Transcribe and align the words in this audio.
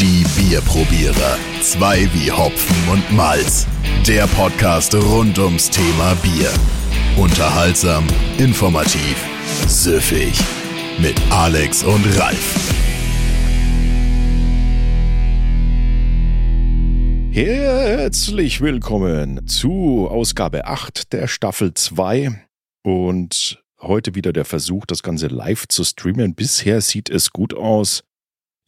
Die 0.00 0.24
Bierprobierer. 0.34 1.36
Zwei 1.60 2.08
wie 2.14 2.32
Hopfen 2.32 2.88
und 2.90 3.12
Malz. 3.12 3.66
Der 4.08 4.26
Podcast 4.28 4.94
rund 4.94 5.38
ums 5.38 5.68
Thema 5.68 6.14
Bier. 6.22 6.50
Unterhaltsam, 7.22 8.06
informativ, 8.38 9.22
süffig. 9.68 10.32
Mit 10.98 11.20
Alex 11.30 11.84
und 11.84 12.02
Ralf. 12.18 12.72
Herzlich 17.30 18.62
willkommen 18.62 19.46
zu 19.46 20.08
Ausgabe 20.08 20.64
8 20.64 21.12
der 21.12 21.26
Staffel 21.26 21.74
2 21.74 22.42
und 22.82 23.62
heute 23.82 24.14
wieder 24.14 24.32
der 24.32 24.46
Versuch, 24.46 24.86
das 24.86 25.02
Ganze 25.02 25.26
live 25.26 25.68
zu 25.68 25.84
streamen. 25.84 26.34
Bisher 26.34 26.80
sieht 26.80 27.10
es 27.10 27.32
gut 27.32 27.52
aus. 27.52 28.02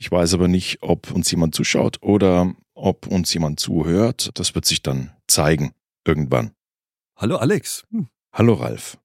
Ich 0.02 0.10
weiß 0.10 0.34
aber 0.34 0.48
nicht, 0.48 0.82
ob 0.82 1.12
uns 1.12 1.30
jemand 1.30 1.54
zuschaut 1.54 2.02
oder 2.02 2.52
ob 2.74 3.06
uns 3.06 3.32
jemand 3.32 3.60
zuhört. 3.60 4.30
Das 4.34 4.56
wird 4.56 4.64
sich 4.64 4.82
dann 4.82 5.12
zeigen 5.28 5.74
irgendwann. 6.04 6.50
Hallo 7.16 7.36
Alex. 7.36 7.84
Hm. 7.92 8.08
Hallo 8.32 8.54
Ralf. 8.54 8.98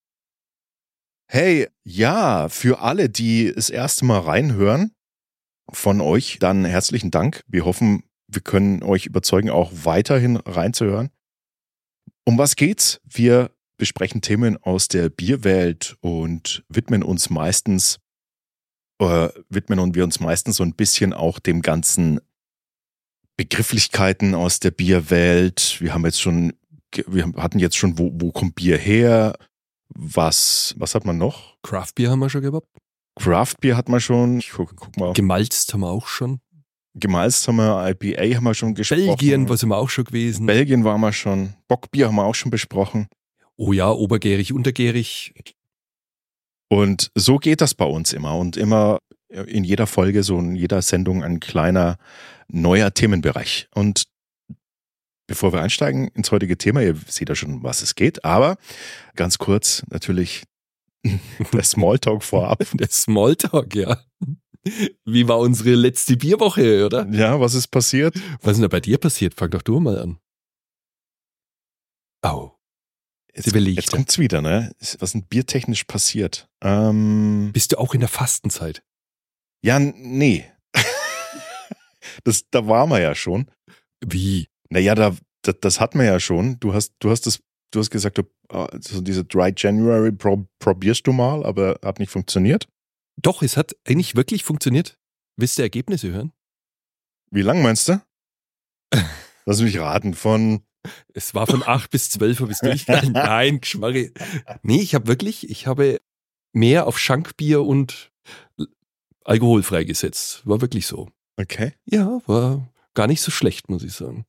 Hey, 1.28 1.68
ja, 1.84 2.50
für 2.50 2.80
alle, 2.80 3.10
die 3.10 3.54
das 3.54 3.70
erste 3.70 4.06
Mal 4.06 4.22
reinhören, 4.22 4.92
von 5.72 6.02
euch 6.02 6.40
dann 6.40 6.66
herzlichen 6.66 7.12
Dank. 7.12 7.44
Wir 7.46 7.64
hoffen, 7.64 8.02
wir 8.28 8.42
können 8.42 8.82
euch 8.82 9.06
überzeugen, 9.06 9.52
auch 9.52 9.70
weiterhin 9.74 10.38
reinzuhören. 10.38 11.12
Um 12.26 12.40
was 12.40 12.56
geht's? 12.56 13.02
Wir 13.04 13.52
besprechen 13.78 14.22
Themen 14.22 14.58
aus 14.58 14.88
der 14.88 15.10
Bierwelt 15.10 15.96
und 16.02 16.66
widmen 16.70 17.04
uns 17.04 17.30
meistens, 17.30 18.00
äh, 19.00 19.30
widmen 19.50 19.96
wir 19.96 20.04
uns 20.04 20.20
meistens 20.20 20.58
so 20.58 20.64
ein 20.64 20.74
bisschen 20.74 21.14
auch 21.14 21.40
dem 21.40 21.62
ganzen 21.62 22.20
Begrifflichkeiten 23.38 24.34
aus 24.34 24.60
der 24.60 24.72
Bierwelt. 24.72 25.78
Wir 25.80 25.94
haben 25.94 26.06
jetzt 26.06 26.22
schon, 26.22 26.54
wir 27.08 27.32
hatten 27.38 27.60
jetzt 27.60 27.78
schon, 27.78 28.00
wo, 28.00 28.12
wo 28.14 28.32
kommt 28.32 28.56
Bier 28.56 28.78
her? 28.78 29.38
Was, 29.90 30.76
was 30.78 30.96
hat 30.96 31.06
man 31.06 31.18
noch? 31.18 31.56
Craftbier 31.62 32.10
haben 32.10 32.20
wir 32.20 32.30
schon 32.30 32.42
gehabt. 32.42 32.68
Craftbier 33.16 33.78
hat 33.78 33.90
man 33.90 34.00
schon. 34.00 34.40
Ich 34.40 34.52
guck, 34.52 34.76
guck 34.76 34.98
mal. 34.98 35.14
Gemalzt 35.14 35.74
haben 35.74 35.82
wir 35.82 35.90
auch 35.90 36.08
schon. 36.08 36.40
Gemalzt 36.96 37.48
haben 37.48 37.58
wir, 37.58 37.90
IPA 37.90 38.38
haben 38.38 38.44
wir 38.44 38.54
schon 38.56 38.74
gesprochen. 38.74 39.06
Belgien, 39.06 39.50
was 39.50 39.60
sind 39.60 39.70
wir 39.70 39.78
auch 39.78 39.90
schon 39.90 40.06
gewesen. 40.06 40.48
Belgien 40.48 40.84
waren 40.84 41.02
wir 41.02 41.14
schon. 41.14 41.54
Bockbier 41.68 42.08
haben 42.08 42.16
wir 42.16 42.26
auch 42.26 42.36
schon 42.36 42.50
besprochen. 42.50 43.08
Oh 43.56 43.72
ja, 43.72 43.92
obergärig, 43.92 44.52
untergärig. 44.52 45.34
Und 46.70 47.12
so 47.16 47.38
geht 47.38 47.62
das 47.62 47.74
bei 47.74 47.86
uns 47.86 48.14
immer. 48.14 48.36
Und 48.36 48.58
immer 48.58 49.00
in 49.30 49.64
jeder 49.64 49.88
Folge, 49.88 50.24
so 50.24 50.40
in 50.40 50.56
jeder 50.56 50.82
Sendung 50.82 51.24
ein 51.24 51.40
kleiner 51.40 51.98
neuer 52.48 52.94
Themenbereich. 52.94 53.68
Und 53.74 54.06
bevor 55.28 55.54
wir 55.54 55.62
einsteigen 55.62 56.08
ins 56.10 56.32
heutige 56.32 56.58
Thema, 56.58 56.82
ihr 56.82 56.96
seht 57.08 57.30
ja 57.30 57.36
schon, 57.36 57.64
was 57.64 57.82
es 57.82 57.96
geht, 57.96 58.24
aber 58.24 58.58
ganz 59.16 59.38
kurz 59.38 59.84
natürlich 59.90 60.44
der 61.54 61.64
Smalltalk 61.64 62.24
vorab. 62.24 62.64
Der 62.74 62.90
Smalltalk, 62.90 63.76
ja. 63.76 64.02
Wie 65.06 65.28
war 65.28 65.40
unsere 65.40 65.76
letzte 65.76 66.18
Bierwoche, 66.18 66.86
oder? 66.86 67.08
Ja, 67.12 67.40
was 67.40 67.54
ist 67.54 67.68
passiert? 67.68 68.16
Was 68.42 68.54
ist 68.54 68.58
denn 68.58 68.64
da 68.64 68.68
bei 68.68 68.82
dir 68.82 68.98
passiert? 68.98 69.34
Fang 69.34 69.50
doch 69.50 69.62
du 69.62 69.80
mal 69.80 69.98
an. 70.00 70.20
Au. 72.22 72.57
Jetzt, 73.38 73.56
jetzt 73.56 73.92
kommt's 73.92 74.18
wieder, 74.18 74.42
ne? 74.42 74.74
Was 74.80 75.14
ist 75.14 75.30
biertechnisch 75.30 75.84
passiert? 75.84 76.50
Ähm, 76.62 77.52
Bist 77.54 77.72
du 77.72 77.78
auch 77.78 77.94
in 77.94 78.00
der 78.00 78.10
Fastenzeit? 78.10 78.82
Ja, 79.64 79.80
nee. 79.80 80.46
das, 82.24 82.50
da 82.50 82.68
waren 82.68 82.90
wir 82.90 83.00
ja 83.00 83.14
schon. 83.14 83.52
Wie? 84.04 84.48
Naja, 84.70 84.96
da, 84.96 85.16
das, 85.44 85.56
das 85.62 85.80
hatten 85.80 86.00
wir 86.00 86.06
ja 86.06 86.20
schon. 86.20 86.60
Du 86.60 86.74
hast, 86.74 86.94
du 87.00 87.12
hast 87.12 87.28
das, 87.28 87.40
du 87.72 87.80
hast 87.80 87.92
gesagt, 87.92 88.18
du, 88.18 88.24
so 88.80 89.02
diese 89.02 89.24
Dry 89.24 89.54
January 89.56 90.12
probierst 90.12 91.06
du 91.06 91.14
mal, 91.14 91.46
aber 91.46 91.80
hat 91.84 92.00
nicht 92.00 92.12
funktioniert. 92.12 92.68
Doch, 93.22 93.44
es 93.44 93.56
hat 93.56 93.76
eigentlich 93.88 94.16
wirklich 94.16 94.44
funktioniert. 94.44 94.98
Willst 95.36 95.58
du 95.58 95.62
Ergebnisse 95.62 96.12
hören? 96.12 96.34
Wie 97.30 97.42
lang 97.42 97.62
meinst 97.62 97.90
du? 97.90 98.02
Lass 99.46 99.62
mich 99.62 99.80
raten, 99.80 100.14
von. 100.14 100.64
Es 101.14 101.34
war 101.34 101.48
von 101.48 101.64
acht 101.64 101.90
bis 101.90 102.10
zwölf 102.10 102.40
bis 102.40 102.60
durchgegangen. 102.60 103.12
Nein, 103.14 103.62
Geschmarre. 103.62 104.12
Nee, 104.64 104.82
ich 104.82 104.96
habe 104.96 105.08
wirklich, 105.08 105.50
ich 105.50 105.68
habe 105.68 106.00
mehr 106.54 106.88
auf 106.88 107.00
Schankbier 107.00 107.64
und 107.64 108.12
alkoholfrei 109.24 109.84
gesetzt. 109.84 110.42
War 110.46 110.62
wirklich 110.62 110.88
so. 110.88 111.10
Okay. 111.38 111.74
Ja, 111.86 112.22
war 112.26 112.68
gar 112.94 113.08
nicht 113.08 113.22
so 113.22 113.32
schlecht, 113.32 113.70
muss 113.70 113.84
ich 113.84 113.94
sagen. 113.94 114.26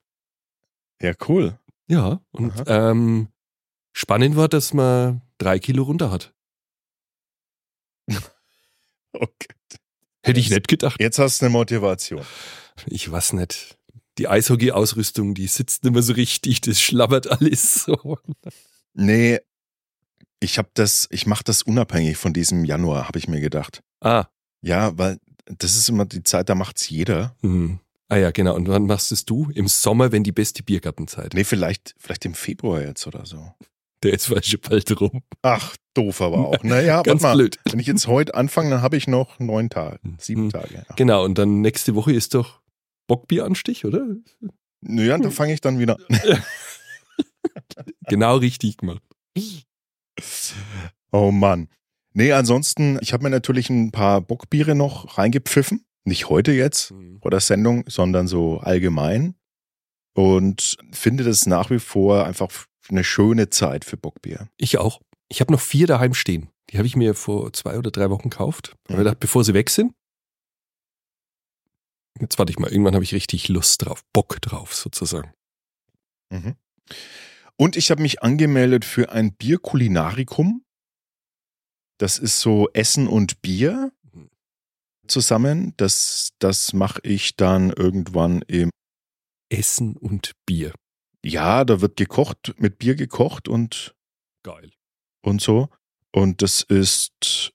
Ja, 1.01 1.13
cool. 1.29 1.59
Ja, 1.87 2.21
und 2.33 2.53
ähm, 2.67 3.29
spannend 3.93 4.37
war, 4.37 4.49
dass 4.49 4.75
man 4.75 5.23
drei 5.39 5.59
Kilo 5.59 5.85
runter 5.85 6.11
hat. 6.11 6.35
Okay. 9.15 9.49
Hätte 10.23 10.39
ich 10.39 10.51
nicht 10.51 10.69
gedacht. 10.69 11.01
Jetzt 11.01 11.19
hast 11.19 11.41
du 11.41 11.47
eine 11.47 11.53
Motivation. 11.53 12.23
Ich 12.87 13.11
weiß 13.11 13.33
nicht. 13.33 13.78
Die 14.19 14.29
Eishockey-Ausrüstung, 14.29 15.35
die 15.35 15.47
sitzt 15.47 15.85
nicht 15.85 15.93
mehr 15.93 16.03
so 16.03 16.13
richtig, 16.13 16.61
das 16.61 16.81
schlabbert 16.81 17.31
alles 17.31 17.85
so. 17.85 18.19
Nee, 18.95 19.39
ich 20.41 20.59
habe 20.59 20.69
das, 20.75 21.09
ich 21.11 21.27
mache 21.27 21.45
das 21.45 21.63
unabhängig 21.63 22.17
von 22.17 22.33
diesem 22.33 22.65
Januar, 22.65 23.07
habe 23.09 23.19
ich 23.19 23.29
mir 23.29 23.41
gedacht. 23.41 23.83
Ah. 24.01 24.27
Ja, 24.61 24.97
weil 24.99 25.19
das 25.47 25.77
ist 25.77 25.89
immer 25.89 26.05
die 26.05 26.23
Zeit, 26.23 26.49
da 26.49 26.55
macht's 26.55 26.89
jeder. 26.89 27.37
Mhm. 27.43 27.81
Ah 28.09 28.17
ja, 28.17 28.31
genau. 28.31 28.55
Und 28.55 28.69
wann 28.69 28.87
machst 28.87 29.13
es 29.13 29.25
du? 29.25 29.51
Im 29.55 29.69
Sommer, 29.69 30.13
wenn 30.13 30.25
die 30.25 30.33
beste 30.33 30.63
Biergartenzeit. 30.63 31.35
Nee, 31.35 31.45
vielleicht, 31.45 31.95
vielleicht 31.99 32.25
im 32.25 32.35
Februar 32.35 32.81
jetzt 32.83 33.07
oder 33.07 33.25
so. 33.27 33.53
Der 34.03 34.15
ist 34.15 34.27
falsch 34.27 34.57
bald 34.63 34.99
rum. 35.01 35.23
Ach, 35.43 35.77
doof 35.95 36.23
aber 36.23 36.39
auch. 36.39 36.63
Naja, 36.63 37.03
Ganz 37.05 37.23
mal. 37.23 37.35
blöd. 37.37 37.59
Wenn 37.71 37.81
ich 37.81 37.87
jetzt 37.87 38.07
heute 38.07 38.35
anfange, 38.35 38.71
dann 38.71 38.83
habe 38.83 38.97
ich 38.97 39.09
noch 39.09 39.39
neun 39.39 39.69
Tage, 39.71 39.99
sieben 40.19 40.45
Mhm. 40.47 40.51
Tage. 40.51 40.75
Ja. 40.89 40.95
Genau, 40.97 41.25
und 41.25 41.37
dann 41.37 41.61
nächste 41.61 41.95
Woche 41.95 42.13
ist 42.13 42.35
doch 42.35 42.61
Bockbieranstich, 43.09 43.85
oder? 43.85 44.07
Naja, 44.81 45.19
da 45.19 45.31
fange 45.31 45.53
ich 45.53 45.61
dann 45.61 45.81
wieder. 45.81 45.97
Genau 48.07 48.37
richtig 48.37 48.77
gemacht. 48.77 49.03
Oh 51.11 51.33
Mann. 51.33 51.69
Nee, 52.15 52.33
ansonsten, 52.33 52.99
ich 53.01 53.13
habe 53.13 53.25
mir 53.25 53.31
natürlich 53.31 53.71
ein 53.71 53.91
paar 53.91 54.21
Bockbiere 54.21 54.75
noch 54.75 55.19
reingepfiffen. 55.19 55.85
Nicht 56.05 56.29
heute 56.29 56.53
jetzt 56.53 56.95
vor 57.21 57.31
der 57.31 57.41
Sendung, 57.41 57.85
sondern 57.89 58.29
so 58.29 58.59
allgemein. 58.59 59.35
Und 60.15 60.77
finde 60.93 61.25
das 61.25 61.47
nach 61.47 61.71
wie 61.71 61.79
vor 61.79 62.25
einfach 62.25 62.49
eine 62.89 63.05
schöne 63.05 63.51
Zeit 63.51 63.85
für 63.85 63.97
Bockbier. 63.97 64.49
Ich 64.57 64.79
auch. 64.79 65.01
Ich 65.29 65.41
habe 65.41 65.53
noch 65.53 65.61
vier 65.61 65.87
daheim 65.87 66.15
stehen. 66.15 66.49
Die 66.71 66.79
habe 66.79 66.87
ich 66.87 66.97
mir 66.97 67.15
vor 67.15 67.53
zwei 67.53 67.79
oder 67.79 67.91
drei 67.91 68.11
Wochen 68.11 68.31
gekauft. 68.31 68.75
Mir 68.89 68.97
gedacht, 68.97 69.21
bevor 69.21 69.45
sie 69.45 69.55
weg 69.55 69.71
sind. 69.71 69.93
Jetzt 72.21 72.39
warte 72.39 72.51
ich 72.51 72.59
mal, 72.59 72.71
irgendwann 72.71 72.95
habe 72.95 73.05
ich 73.05 73.15
richtig 73.15 73.49
Lust 73.49 73.85
drauf, 73.85 74.05
Bock 74.13 74.41
drauf 74.41 74.75
sozusagen. 74.75 75.33
Mhm. 76.31 76.57
Und 77.57 77.77
ich 77.77 77.91
habe 77.91 78.03
mich 78.03 78.23
angemeldet 78.23 78.85
für 78.85 79.11
ein 79.11 79.33
Bierkulinarikum. 79.33 80.65
Das 81.99 82.19
ist 82.19 82.41
so 82.41 82.69
Essen 82.73 83.09
und 83.09 83.43
Bier 83.43 83.93
zusammen. 85.09 85.75
Das, 85.77 86.31
das 86.39 86.73
mache 86.73 87.01
ich 87.03 87.37
dann 87.37 87.71
irgendwann 87.71 88.43
im. 88.43 88.71
Essen 89.51 89.97
und 89.97 90.33
Bier. 90.47 90.75
Ja, 91.25 91.65
da 91.65 91.81
wird 91.81 91.97
gekocht, 91.97 92.55
mit 92.59 92.79
Bier 92.79 92.95
gekocht 92.95 93.49
und, 93.49 93.95
Geil. 94.43 94.73
und 95.23 95.41
so. 95.41 95.69
Und 96.13 96.43
das 96.43 96.63
ist. 96.63 97.53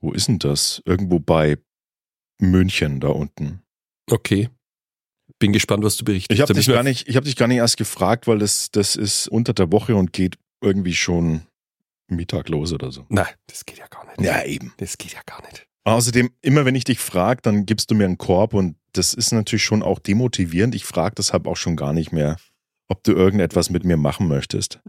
Wo 0.00 0.12
ist 0.12 0.28
denn 0.28 0.38
das? 0.38 0.82
Irgendwo 0.84 1.18
bei 1.18 1.58
München 2.40 3.00
da 3.00 3.08
unten. 3.08 3.63
Okay. 4.10 4.48
Bin 5.38 5.52
gespannt, 5.52 5.82
was 5.84 5.96
du 5.96 6.04
berichtest. 6.04 6.36
Ich 6.36 6.40
habe 6.42 6.54
dich 6.54 6.66
gar 6.66 6.82
nicht, 6.82 7.08
ich 7.08 7.16
habe 7.16 7.24
dich 7.24 7.36
gar 7.36 7.48
nicht 7.48 7.58
erst 7.58 7.76
gefragt, 7.76 8.26
weil 8.26 8.38
das, 8.38 8.70
das 8.70 8.96
ist 8.96 9.28
unter 9.28 9.52
der 9.52 9.72
Woche 9.72 9.96
und 9.96 10.12
geht 10.12 10.38
irgendwie 10.62 10.94
schon 10.94 11.42
Mittag 12.08 12.48
los 12.48 12.72
oder 12.72 12.92
so. 12.92 13.06
Nein, 13.08 13.32
das 13.46 13.64
geht 13.64 13.78
ja 13.78 13.86
gar 13.88 14.06
nicht. 14.06 14.20
Ja, 14.20 14.44
eben. 14.44 14.72
Das 14.76 14.98
geht 14.98 15.12
ja 15.12 15.20
gar 15.26 15.42
nicht. 15.42 15.66
Außerdem, 15.84 16.30
immer 16.40 16.64
wenn 16.64 16.74
ich 16.74 16.84
dich 16.84 16.98
frage, 16.98 17.42
dann 17.42 17.66
gibst 17.66 17.90
du 17.90 17.94
mir 17.94 18.04
einen 18.04 18.18
Korb 18.18 18.54
und 18.54 18.76
das 18.92 19.12
ist 19.12 19.32
natürlich 19.32 19.64
schon 19.64 19.82
auch 19.82 19.98
demotivierend. 19.98 20.74
Ich 20.74 20.84
frage 20.84 21.16
deshalb 21.16 21.46
auch 21.46 21.56
schon 21.56 21.76
gar 21.76 21.92
nicht 21.92 22.12
mehr, 22.12 22.36
ob 22.88 23.02
du 23.02 23.12
irgendetwas 23.12 23.70
mit 23.70 23.84
mir 23.84 23.96
machen 23.96 24.28
möchtest. 24.28 24.80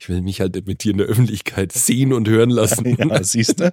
Ich 0.00 0.08
will 0.08 0.22
mich 0.22 0.40
halt 0.40 0.66
mit 0.66 0.84
dir 0.84 0.92
in 0.92 0.98
der 0.98 1.06
Öffentlichkeit 1.06 1.72
sehen 1.72 2.12
und 2.12 2.28
hören 2.28 2.50
lassen. 2.50 2.96
Ja, 2.98 3.22
siehst 3.22 3.60
du? 3.60 3.72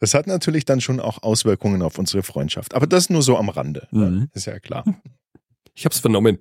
Das 0.00 0.14
hat 0.14 0.28
natürlich 0.28 0.64
dann 0.64 0.80
schon 0.80 1.00
auch 1.00 1.24
Auswirkungen 1.24 1.82
auf 1.82 1.98
unsere 1.98 2.22
Freundschaft. 2.22 2.74
Aber 2.74 2.86
das 2.86 3.10
nur 3.10 3.22
so 3.22 3.36
am 3.36 3.48
Rande. 3.48 3.88
Mhm. 3.90 4.28
Ist 4.32 4.46
ja 4.46 4.58
klar. 4.58 4.84
Ich 5.74 5.84
hab's 5.84 6.00
vernommen. 6.00 6.38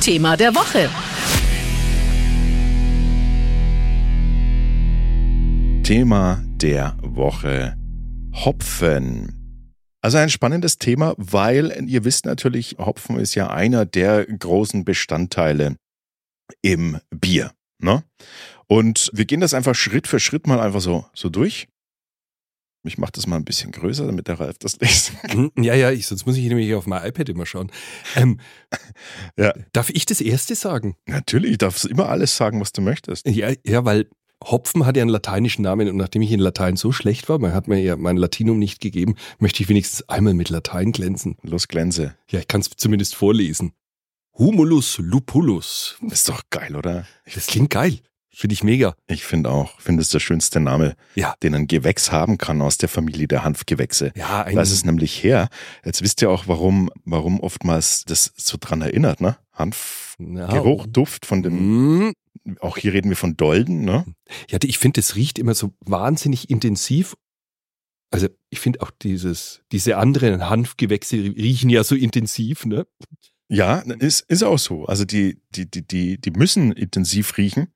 Thema 0.00 0.36
der 0.36 0.54
Woche. 0.54 0.88
Thema 5.82 6.40
der 6.46 6.96
Woche. 7.02 7.76
Hopfen. 8.32 9.66
Also 10.00 10.18
ein 10.18 10.30
spannendes 10.30 10.78
Thema, 10.78 11.14
weil 11.16 11.84
ihr 11.88 12.04
wisst 12.04 12.24
natürlich, 12.24 12.76
Hopfen 12.78 13.18
ist 13.18 13.34
ja 13.34 13.50
einer 13.50 13.84
der 13.84 14.24
großen 14.26 14.84
Bestandteile 14.84 15.74
im 16.62 17.00
Bier. 17.10 17.50
Ne? 17.80 18.04
Und 18.68 19.10
wir 19.12 19.24
gehen 19.24 19.40
das 19.40 19.54
einfach 19.54 19.74
Schritt 19.74 20.06
für 20.06 20.20
Schritt 20.20 20.46
mal 20.46 20.60
einfach 20.60 20.80
so, 20.80 21.04
so 21.14 21.30
durch. 21.30 21.66
Ich 22.82 22.96
mache 22.96 23.12
das 23.12 23.26
mal 23.26 23.36
ein 23.36 23.44
bisschen 23.44 23.72
größer, 23.72 24.06
damit 24.06 24.26
der 24.28 24.40
Ralf 24.40 24.58
das 24.58 24.78
lesen 24.80 25.16
kann. 25.22 25.30
Hm, 25.54 25.64
Ja, 25.64 25.74
ja, 25.74 25.90
ich, 25.90 26.06
sonst 26.06 26.24
muss 26.26 26.36
ich 26.36 26.44
nämlich 26.46 26.74
auf 26.74 26.86
mein 26.86 27.04
iPad 27.06 27.28
immer 27.28 27.46
schauen. 27.46 27.70
Ähm, 28.16 28.40
Ja. 29.36 29.52
Darf 29.72 29.90
ich 29.90 30.06
das 30.06 30.20
erste 30.20 30.54
sagen? 30.54 30.96
Natürlich, 31.06 31.58
darfst 31.58 31.84
du 31.84 31.88
immer 31.88 32.08
alles 32.08 32.36
sagen, 32.36 32.60
was 32.60 32.72
du 32.72 32.80
möchtest. 32.80 33.26
Ja, 33.28 33.52
ja, 33.66 33.84
weil 33.84 34.08
Hopfen 34.42 34.86
hat 34.86 34.96
ja 34.96 35.02
einen 35.02 35.10
lateinischen 35.10 35.62
Namen 35.62 35.88
und 35.90 35.96
nachdem 35.96 36.22
ich 36.22 36.32
in 36.32 36.40
Latein 36.40 36.76
so 36.76 36.92
schlecht 36.92 37.28
war, 37.28 37.38
man 37.38 37.52
hat 37.52 37.68
mir 37.68 37.78
ja 37.80 37.96
mein 37.96 38.16
Latinum 38.16 38.58
nicht 38.58 38.80
gegeben, 38.80 39.16
möchte 39.38 39.62
ich 39.62 39.68
wenigstens 39.68 40.08
einmal 40.08 40.32
mit 40.32 40.48
Latein 40.48 40.92
glänzen. 40.92 41.36
Los, 41.42 41.68
glänze. 41.68 42.16
Ja, 42.30 42.38
ich 42.38 42.48
kann 42.48 42.62
es 42.62 42.70
zumindest 42.76 43.14
vorlesen. 43.14 43.72
Humulus 44.38 44.96
lupulus. 44.98 45.98
Ist 46.10 46.28
doch 46.30 46.42
geil, 46.48 46.74
oder? 46.76 47.06
Das 47.34 47.48
klingt 47.48 47.68
geil. 47.68 47.98
Finde 48.32 48.54
ich 48.54 48.62
mega. 48.62 48.94
Ich 49.08 49.24
finde 49.24 49.50
auch, 49.50 49.80
finde 49.80 50.02
es 50.02 50.10
der 50.10 50.20
schönste 50.20 50.60
Name, 50.60 50.94
Ja. 51.16 51.34
den 51.42 51.54
ein 51.54 51.66
Gewächs 51.66 52.12
haben 52.12 52.38
kann 52.38 52.62
aus 52.62 52.78
der 52.78 52.88
Familie 52.88 53.26
der 53.26 53.42
Hanfgewächse. 53.44 54.12
Ja, 54.14 54.44
Da 54.44 54.60
ist 54.62 54.70
es 54.70 54.84
nämlich 54.84 55.22
her. 55.22 55.48
Jetzt 55.84 56.00
wisst 56.02 56.22
ihr 56.22 56.30
auch, 56.30 56.46
warum, 56.46 56.90
warum 57.04 57.40
oftmals 57.40 58.04
das 58.04 58.32
so 58.36 58.56
dran 58.60 58.82
erinnert, 58.82 59.20
ne? 59.20 59.36
Hanf, 59.52 60.16
Ja. 60.20 60.62
Duft 60.86 61.26
von 61.26 61.42
dem, 61.42 62.06
Mm. 62.06 62.12
auch 62.60 62.76
hier 62.78 62.92
reden 62.92 63.08
wir 63.10 63.16
von 63.16 63.36
Dolden, 63.36 63.84
ne? 63.84 64.04
Ja, 64.48 64.58
ich 64.62 64.78
finde, 64.78 65.00
das 65.00 65.16
riecht 65.16 65.38
immer 65.38 65.54
so 65.54 65.74
wahnsinnig 65.80 66.48
intensiv. 66.50 67.16
Also 68.12 68.28
ich 68.48 68.60
finde 68.60 68.80
auch 68.82 68.90
dieses, 68.90 69.60
diese 69.72 69.96
anderen 69.96 70.48
Hanfgewächse 70.48 71.16
riechen 71.16 71.68
ja 71.70 71.84
so 71.84 71.94
intensiv, 71.94 72.64
ne? 72.64 72.86
Ja, 73.48 73.78
ist, 73.98 74.20
ist 74.28 74.42
auch 74.44 74.58
so. 74.58 74.84
Also 74.86 75.04
die, 75.04 75.40
die, 75.50 75.68
die, 75.70 75.86
die, 75.86 76.20
die 76.20 76.30
müssen 76.30 76.70
intensiv 76.72 77.36
riechen, 77.36 77.68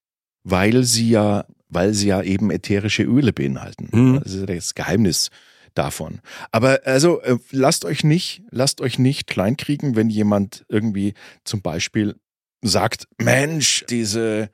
weil 0.44 0.85
sie 0.85 1.08
ja, 1.11 1.46
weil 1.69 1.93
sie 1.94 2.08
ja 2.08 2.23
eben 2.23 2.50
ätherische 2.50 3.02
Öle 3.02 3.32
beinhalten. 3.32 3.88
Mhm. 3.93 4.20
Das 4.23 4.32
ist 4.32 4.49
das 4.49 4.75
Geheimnis 4.75 5.31
davon. 5.75 6.20
Aber 6.52 6.81
also 6.85 7.20
äh, 7.23 7.37
lasst 7.50 7.85
euch 7.85 8.05
nicht, 8.05 8.43
lasst 8.50 8.81
euch 8.81 8.99
nicht 8.99 9.26
kleinkriegen, 9.26 9.96
wenn 9.96 10.08
jemand 10.11 10.64
irgendwie 10.69 11.14
zum 11.43 11.62
Beispiel 11.62 12.14
sagt, 12.62 13.08
Mensch, 13.19 13.85
diese 13.91 14.50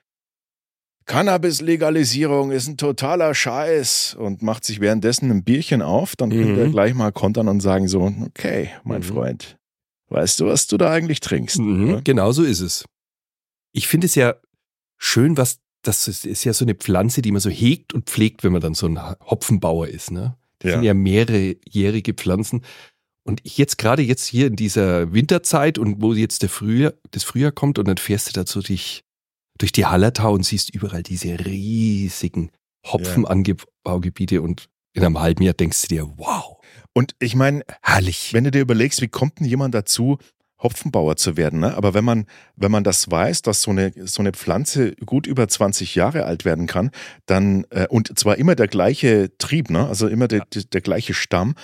Cannabis-Legalisierung 1.07 2.53
ist 2.53 2.69
ein 2.69 2.77
totaler 2.77 3.35
Scheiß 3.35 4.15
und 4.15 4.43
macht 4.43 4.65
sich 4.65 4.81
währenddessen 4.81 5.31
ein 5.31 5.43
Bierchen 5.45 5.83
auf, 5.83 6.15
dann 6.17 6.31
könnt 6.31 6.57
ihr 6.57 6.67
Mhm. 6.69 6.73
gleich 6.73 6.95
mal 6.95 7.11
kontern 7.13 7.49
und 7.49 7.61
sagen 7.61 7.89
so, 7.89 8.03
okay, 8.27 8.71
mein 8.85 9.01
Mhm. 9.01 9.05
Freund, 9.05 9.59
weißt 10.09 10.41
du, 10.41 10.47
was 10.47 10.67
du 10.69 10.77
da 10.77 10.91
eigentlich 10.91 11.21
trinkst? 11.21 11.59
Mhm, 11.59 11.85
ne? 11.87 12.01
genau 12.05 12.33
so 12.33 12.45
ist 12.45 12.61
es. 12.61 12.85
Ich 13.73 13.89
finde 13.89 14.07
es 14.07 14.15
ja 14.15 14.37
schön, 14.99 15.37
was 15.37 15.59
das 15.83 16.09
ist, 16.09 16.27
ist 16.27 16.45
ja 16.45 16.53
so 16.53 16.65
eine 16.65 16.75
Pflanze, 16.75 17.23
die 17.23 17.33
man 17.33 17.41
so 17.41 17.51
hegt 17.51 17.95
und 17.95 18.09
pflegt, 18.11 18.45
wenn 18.45 18.53
man 18.53 18.61
dann 18.61 18.75
so 18.75 18.87
ein 18.87 18.99
Hopfenbauer 19.01 19.89
ist. 19.89 20.11
Ne? 20.11 20.37
Das 20.59 20.71
Ja. 20.71 20.77
sind 20.77 20.85
ja 20.85 20.95
mehrerejährige 20.95 22.15
Pflanzen. 22.15 22.63
Und 23.25 23.41
ich 23.45 23.59
jetzt 23.59 23.79
gerade 23.79 24.03
jetzt 24.03 24.27
hier 24.27 24.47
in 24.47 24.57
dieser 24.57 25.13
Winterzeit 25.13 25.79
und 25.79 26.01
wo 26.03 26.13
jetzt 26.15 26.43
der 26.43 26.49
Frühjahr, 26.49 26.95
das 27.11 27.23
Frühjahr 27.25 27.53
kommt 27.53 27.79
und 27.79 27.87
dann 27.87 27.99
fährst 27.99 28.29
du 28.29 28.33
dazu 28.33 28.61
durch, 28.63 29.03
durch 29.59 29.73
die 29.73 29.87
Hallertau 29.87 30.33
und 30.33 30.45
siehst 30.45 30.75
überall 30.75 31.03
diese 31.03 31.39
riesigen 31.45 32.51
Hopfenanbaugebiete 32.87 34.43
und 34.43 34.69
in 34.93 35.05
einem 35.05 35.21
halben 35.21 35.43
Jahr 35.45 35.55
denkst 35.55 35.83
du 35.83 35.89
dir, 35.89 36.13
wow, 36.17 36.57
Und 36.95 37.15
ich 37.21 37.37
meine, 37.37 37.63
herrlich. 37.83 38.33
wenn 38.33 38.45
du 38.45 38.51
dir 38.51 38.61
überlegst, 38.61 39.01
wie 39.01 39.09
kommt 39.09 39.39
denn 39.39 39.47
jemand 39.47 39.75
dazu, 39.75 40.19
Hopfenbauer 40.63 41.17
zu 41.17 41.37
werden, 41.37 41.61
ne? 41.61 41.75
Aber 41.75 41.95
wenn 41.95 42.05
man, 42.05 42.27
wenn 42.57 42.71
man 42.71 42.85
das 42.85 43.11
weiß, 43.11 43.43
dass 43.43 43.63
so 43.63 43.71
eine, 43.71 43.93
so 44.07 44.21
eine 44.23 44.33
Pflanze 44.33 44.95
gut 45.07 45.27
über 45.27 45.49
20 45.49 45.95
Jahre 45.95 46.25
alt 46.25 46.45
werden 46.45 46.67
kann, 46.67 46.91
dann, 47.27 47.65
äh, 47.71 47.87
und 47.89 48.19
zwar 48.19 48.37
immer 48.39 48.55
der 48.55 48.69
gleiche 48.69 49.31
Trieb, 49.39 49.71
ne? 49.71 49.87
Also 49.87 50.07
immer 50.09 50.29
der, 50.29 50.45
der, 50.55 50.65
der 50.65 50.81
gleiche 50.81 51.15
Stamm, 51.15 51.55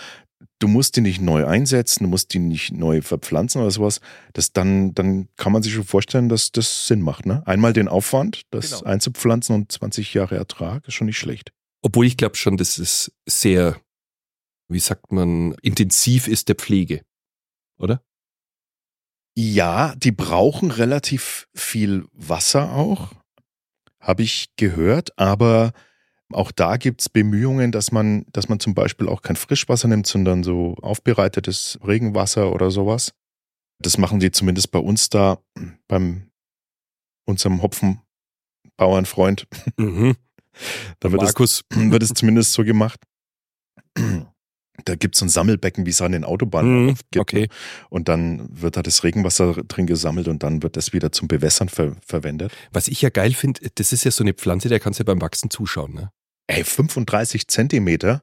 du 0.59 0.69
musst 0.69 0.97
die 0.97 1.03
nicht 1.03 1.21
neu 1.21 1.47
einsetzen, 1.47 2.05
du 2.05 2.09
musst 2.11 2.33
die 2.33 2.39
nicht 2.39 2.73
neu 2.73 3.03
verpflanzen 3.03 3.61
oder 3.61 3.71
sowas, 3.71 4.01
das 4.33 4.53
dann, 4.53 4.95
dann 4.95 5.29
kann 5.37 5.53
man 5.53 5.63
sich 5.63 5.75
schon 5.75 5.85
vorstellen, 5.85 6.29
dass 6.29 6.51
das 6.53 6.87
Sinn 6.87 7.03
macht, 7.03 7.27
ne? 7.27 7.43
Einmal 7.47 7.73
den 7.73 7.89
Aufwand, 7.89 8.43
das 8.51 8.71
Genau. 8.71 8.85
einzupflanzen 8.85 9.55
und 9.55 9.73
20 9.73 10.15
Jahre 10.15 10.37
Ertrag, 10.37 10.87
ist 10.89 10.95
schon 10.95 11.07
nicht 11.07 11.19
schlecht. 11.19 11.53
Obwohl 11.83 12.07
ich 12.07 12.17
glaube 12.17 12.37
schon, 12.37 12.57
dass 12.57 12.79
es 12.79 13.13
sehr, 13.29 13.77
wie 14.69 14.81
sagt 14.81 15.13
man, 15.13 15.55
intensiv 15.63 16.27
ist 16.29 16.49
der 16.49 16.57
Pflege. 16.57 17.03
Oder? 17.79 18.01
Ja, 19.39 19.95
die 19.97 20.13
brauchen 20.13 20.71
relativ 20.71 21.47
viel 21.55 22.07
Wasser 22.13 22.73
auch, 22.73 23.13
habe 24.01 24.23
ich 24.23 24.49
gehört, 24.57 25.19
aber 25.19 25.73
auch 26.33 26.51
da 26.51 26.79
gibt's 26.79 27.11
Bemühungen, 27.11 27.71
dass 27.71 27.93
man, 27.93 28.25
dass 28.33 28.49
man 28.49 28.61
zum 28.61 28.75
Beispiel 28.75 29.09
auch 29.09 29.21
kein 29.21 29.37
Frischwasser 29.37 29.89
nimmt, 29.89 30.07
sondern 30.07 30.43
so 30.43 30.75
aufbereitetes 30.81 31.79
Regenwasser 31.87 32.51
oder 32.53 32.71
sowas. 32.71 33.13
Das 33.79 33.99
machen 33.99 34.21
die 34.21 34.31
zumindest 34.31 34.71
bei 34.71 34.79
uns 34.79 35.11
da, 35.11 35.39
beim 35.87 36.31
unserem 37.27 37.61
Hopfenbauernfreund. 37.63 39.47
Mhm. 39.77 40.17
Da 41.01 41.13
wird 41.13 41.23
es, 41.23 41.65
wird 41.71 42.03
es 42.03 42.15
zumindest 42.15 42.55
so 42.55 42.65
gemacht. 42.65 43.01
Da 44.87 44.95
gibt's 44.95 45.19
so 45.19 45.27
ein 45.27 45.29
Sammelbecken, 45.29 45.85
wie 45.85 45.91
es 45.91 46.01
an 46.01 46.13
den 46.13 46.25
Autobahnen 46.25 46.87
Mhm, 46.87 46.95
gibt. 47.11 47.17
okay. 47.19 47.49
Und 47.91 48.09
dann 48.09 48.49
wird 48.51 48.77
da 48.77 48.83
das 48.83 49.05
Regenwasser 49.05 49.55
drin 49.69 49.87
gesammelt 49.87 50.29
und 50.29 50.43
dann 50.43 50.63
wird 50.63 50.77
das 50.77 50.93
wieder 50.93 51.13
zum 51.13 51.29
Bewässern 51.29 51.69
ver 51.69 51.97
verwendet. 52.07 52.53
Was 52.73 52.89
ich 52.89 53.03
ja 53.03 53.11
geil 53.11 53.35
finde, 53.35 53.61
das 53.75 53.93
ist 53.93 54.05
ja 54.05 54.11
so 54.11 54.25
eine 54.25 54.33
Pflanze, 54.33 54.69
der 54.69 54.81
kannst 54.81 54.99
du 54.99 55.03
ja 55.03 55.07
beim 55.07 55.21
Wachsen 55.21 55.51
zuschauen. 55.51 55.95
Ne? 55.95 56.11
Ey, 56.47 56.65
35 56.65 57.49
Zentimeter, 57.49 58.23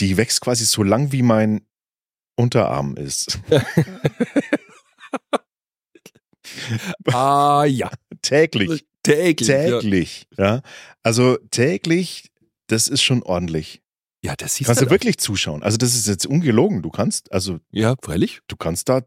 die 0.00 0.16
wächst 0.16 0.40
quasi 0.40 0.64
so 0.64 0.82
lang 0.82 1.12
wie 1.12 1.22
mein 1.22 1.62
Unterarm 2.36 2.96
ist. 2.96 3.38
ah 7.12 7.64
ja, 7.64 7.90
täglich. 8.22 8.84
täglich. 9.02 9.48
Ja. 9.48 9.80
Täglich. 9.80 10.26
Ja. 10.36 10.62
Also 11.02 11.38
täglich, 11.50 12.30
das 12.66 12.88
ist 12.88 13.02
schon 13.02 13.22
ordentlich. 13.22 13.82
Ja, 14.24 14.34
das 14.36 14.54
siehst 14.54 14.66
Kannst 14.68 14.80
du. 14.80 14.86
du 14.86 14.90
wirklich 14.90 15.18
zuschauen. 15.18 15.62
Also 15.62 15.76
das 15.76 15.94
ist 15.94 16.06
jetzt 16.06 16.24
ungelogen. 16.26 16.80
Du 16.82 16.90
kannst, 16.90 17.30
also 17.32 17.60
Ja, 17.70 17.94
freilich. 18.02 18.40
du 18.48 18.56
kannst 18.56 18.88
da 18.88 19.02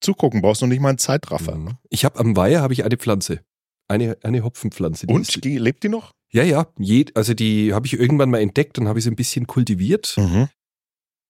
zugucken, 0.00 0.40
brauchst 0.40 0.62
noch 0.62 0.68
nicht 0.68 0.80
mal 0.80 0.88
einen 0.88 0.98
Zeitraffer. 0.98 1.56
Mhm. 1.56 1.76
Ich 1.90 2.04
habe 2.06 2.18
am 2.18 2.34
Weiher 2.36 2.62
habe 2.62 2.72
ich 2.72 2.84
eine 2.84 2.96
Pflanze. 2.96 3.44
Eine, 3.88 4.16
eine 4.22 4.42
Hopfenpflanze. 4.42 5.06
Die 5.06 5.12
Und 5.12 5.22
ist, 5.28 5.44
die, 5.44 5.58
lebt 5.58 5.82
die 5.82 5.88
noch? 5.88 6.12
ja, 6.32 6.42
ja. 6.44 6.72
Je, 6.78 7.06
also 7.14 7.34
die 7.34 7.74
habe 7.74 7.86
ich 7.86 7.94
irgendwann 7.94 8.30
mal 8.30 8.40
entdeckt 8.40 8.78
und 8.78 8.88
habe 8.88 8.98
ich 8.98 9.04
sie 9.04 9.10
ein 9.10 9.16
bisschen 9.16 9.46
kultiviert. 9.46 10.14
Mhm. 10.16 10.48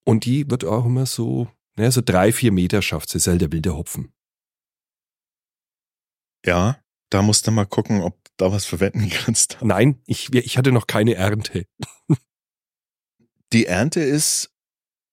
Und 0.07 0.25
die 0.25 0.49
wird 0.51 0.65
auch 0.65 0.85
immer 0.87 1.07
so, 1.07 1.49
naja, 1.77 1.91
so 1.91 2.03
drei, 2.05 2.33
vier 2.33 2.53
Meter 2.53 2.81
schafft 2.83 3.09
sie, 3.11 3.19
ist 3.19 3.27
halt 3.27 3.41
der 3.41 3.51
wilde 3.51 3.75
Hopfen. 3.77 4.13
Ja, 6.47 6.79
da 7.11 7.23
musst 7.23 7.47
du 7.47 7.51
mal 7.51 7.67
gucken, 7.67 8.03
ob 8.03 8.23
du 8.25 8.31
da 8.37 8.53
was 8.53 8.67
verwenden 8.67 9.09
kannst. 9.25 9.59
Nein, 9.63 10.01
ich, 10.07 10.33
ich 10.33 10.57
hatte 10.59 10.71
noch 10.73 10.87
keine 10.87 11.15
Ernte. 11.15 11.67
Die 13.53 13.67
Ernte 13.67 14.01
ist 14.01 14.51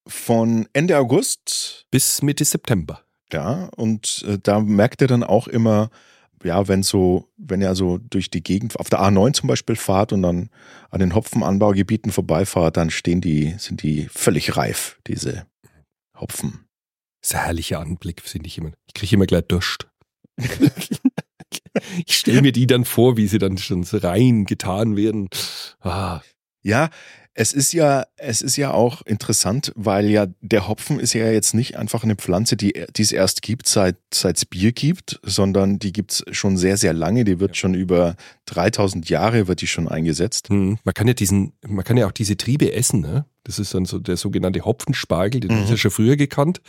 von 0.07 0.67
Ende 0.73 0.97
August, 0.97 1.85
Bis 1.91 2.21
Mitte 2.21 2.45
September. 2.45 3.01
ja, 3.33 3.69
und 3.75 4.23
äh, 4.27 4.37
da 4.41 4.59
merkt 4.59 5.01
ihr 5.01 5.07
dann 5.07 5.23
auch 5.23 5.47
immer, 5.47 5.89
ja, 6.43 6.67
wenn 6.67 6.83
so, 6.83 7.29
wenn 7.35 7.61
ihr 7.61 7.67
also 7.67 7.97
durch 7.97 8.29
die 8.29 8.43
Gegend 8.43 8.79
auf 8.79 8.89
der 8.89 8.99
A9 9.01 9.33
zum 9.33 9.47
Beispiel 9.47 9.75
fahrt 9.75 10.13
und 10.13 10.21
dann 10.21 10.49
an 10.91 10.99
den 10.99 11.15
Hopfenanbaugebieten 11.15 12.11
vorbeifahrt, 12.11 12.77
dann 12.77 12.89
stehen 12.91 13.21
die, 13.21 13.55
sind 13.57 13.81
die 13.81 14.07
völlig 14.11 14.55
reif, 14.55 14.99
diese 15.07 15.47
Hopfen. 16.17 16.65
Das 17.21 17.31
ist 17.31 17.35
ein 17.35 17.43
herrlicher 17.43 17.79
Anblick, 17.79 18.21
finde 18.21 18.47
ich 18.47 18.57
immer. 18.59 18.71
Ich 18.85 18.93
kriege 18.93 19.15
immer 19.15 19.25
gleich 19.25 19.43
Durst. 19.47 19.87
ich 22.05 22.17
stelle 22.17 22.41
mir 22.43 22.51
die 22.51 22.67
dann 22.67 22.85
vor, 22.85 23.17
wie 23.17 23.27
sie 23.27 23.39
dann 23.39 23.57
schon 23.57 23.83
so 23.83 23.97
rein 23.97 24.45
getan 24.45 24.95
werden. 24.95 25.29
Ah, 25.81 26.21
Ja, 26.61 26.89
es 27.39 27.53
ist 27.53 27.71
ja, 27.71 28.03
es 28.15 28.41
ist 28.41 28.55
ja 28.57 28.71
auch 28.73 29.03
interessant, 29.03 29.71
weil 29.75 30.09
ja 30.09 30.25
der 30.41 30.67
Hopfen 30.67 30.99
ist 30.99 31.13
ja 31.13 31.29
jetzt 31.29 31.53
nicht 31.53 31.77
einfach 31.77 32.03
eine 32.03 32.15
Pflanze, 32.15 32.57
die, 32.57 32.73
die 32.95 33.01
es 33.03 33.11
erst 33.11 33.43
gibt, 33.43 33.67
seit 33.69 33.95
es 34.11 34.45
Bier 34.45 34.71
gibt, 34.71 35.19
sondern 35.21 35.77
die 35.77 35.93
gibt's 35.93 36.25
schon 36.31 36.57
sehr, 36.57 36.77
sehr 36.77 36.93
lange. 36.93 37.25
Die 37.25 37.39
wird 37.39 37.55
schon 37.55 37.75
über 37.75 38.15
3000 38.45 39.07
Jahre 39.09 39.47
wird 39.47 39.61
die 39.61 39.67
schon 39.67 39.87
eingesetzt. 39.87 40.49
hm. 40.49 40.79
Man 40.83 40.93
kann 40.95 41.07
ja 41.07 41.13
diesen, 41.13 41.53
man 41.67 41.85
kann 41.85 41.95
ja 41.95 42.07
auch 42.07 42.11
diese 42.11 42.37
Triebe 42.37 42.73
essen, 42.73 43.01
ne? 43.01 43.25
Das 43.43 43.59
ist 43.59 43.71
dann 43.75 43.85
so 43.85 43.99
der 43.99 44.17
sogenannte 44.17 44.65
Hopfenspargel, 44.65 45.39
den 45.39 45.55
Mhm. 45.55 45.63
ich 45.65 45.69
ja 45.69 45.77
schon 45.77 45.91
früher 45.91 46.15
gekannt. 46.17 46.59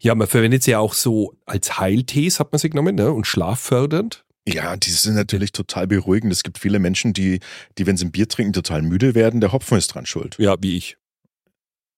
Ja, 0.00 0.14
man 0.14 0.26
verwendet 0.26 0.62
sie 0.62 0.70
ja 0.72 0.78
auch 0.78 0.94
so 0.94 1.34
als 1.44 1.78
Heiltees, 1.78 2.40
hat 2.40 2.50
man 2.50 2.58
sie 2.58 2.70
genommen, 2.70 2.94
ne? 2.94 3.12
Und 3.12 3.26
schlaffördernd. 3.26 4.24
Ja, 4.46 4.76
die 4.76 4.90
sind 4.90 5.14
natürlich 5.14 5.52
total 5.52 5.86
beruhigend. 5.86 6.32
Es 6.32 6.42
gibt 6.42 6.58
viele 6.58 6.78
Menschen, 6.78 7.12
die, 7.12 7.40
die, 7.78 7.86
wenn 7.86 7.96
sie 7.96 8.06
ein 8.06 8.12
Bier 8.12 8.28
trinken, 8.28 8.52
total 8.52 8.82
müde 8.82 9.14
werden. 9.14 9.40
Der 9.40 9.52
Hopfen 9.52 9.78
ist 9.78 9.88
dran 9.88 10.06
schuld. 10.06 10.36
Ja, 10.38 10.56
wie 10.60 10.76
ich. 10.76 10.96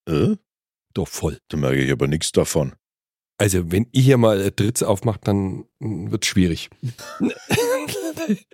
Äh? 0.07 0.35
Doch 0.93 1.07
voll. 1.07 1.39
Da 1.49 1.57
merke 1.57 1.83
ich 1.83 1.91
aber 1.91 2.07
nichts 2.07 2.31
davon. 2.31 2.73
Also, 3.37 3.71
wenn 3.71 3.87
ich 3.91 4.05
hier 4.05 4.17
mal 4.17 4.51
Dritz 4.51 4.81
aufmache, 4.81 5.19
dann 5.23 5.65
wird 5.79 6.23
es 6.23 6.29
schwierig. 6.29 6.69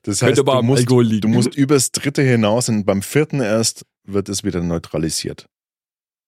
Das 0.04 0.22
heißt, 0.22 0.40
aber 0.40 0.56
du 0.56 0.64
musst, 0.64 0.90
du 0.90 1.28
musst 1.28 1.56
übers 1.56 1.92
dritte 1.92 2.24
hinaus 2.24 2.68
und 2.70 2.86
beim 2.86 3.04
vierten 3.04 3.42
erst 3.42 3.86
wird 4.04 4.28
es 4.30 4.44
wieder 4.44 4.64
neutralisiert. 4.64 5.48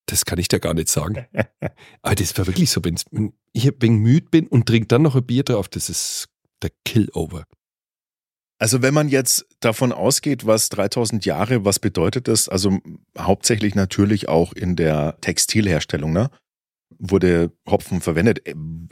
Das 0.05 0.25
kann 0.25 0.37
ich 0.37 0.49
da 0.49 0.59
gar 0.59 0.73
nicht 0.73 0.89
sagen. 0.89 1.25
Aber 2.01 2.15
das 2.15 2.37
war 2.37 2.45
wirklich 2.45 2.69
so, 2.69 2.83
wenn 2.83 3.33
ich 3.53 3.71
wenig 3.79 4.01
müde 4.01 4.27
bin 4.29 4.47
und 4.47 4.67
trinke 4.67 4.87
dann 4.87 5.01
noch 5.01 5.15
ein 5.15 5.25
Bier 5.25 5.43
drauf, 5.43 5.69
das 5.69 5.89
ist 5.89 6.27
der 6.63 6.71
Killover. 6.85 7.43
Also 8.59 8.81
wenn 8.81 8.93
man 8.93 9.09
jetzt 9.09 9.45
davon 9.59 9.91
ausgeht, 9.91 10.45
was 10.45 10.69
3000 10.69 11.25
Jahre, 11.25 11.65
was 11.65 11.79
bedeutet 11.79 12.27
das? 12.27 12.47
Also 12.47 12.79
hauptsächlich 13.17 13.75
natürlich 13.75 14.29
auch 14.29 14.53
in 14.53 14.75
der 14.75 15.17
Textilherstellung, 15.21 16.13
ne? 16.13 16.29
Wurde 16.99 17.51
Hopfen 17.69 17.99
verwendet. 17.99 18.41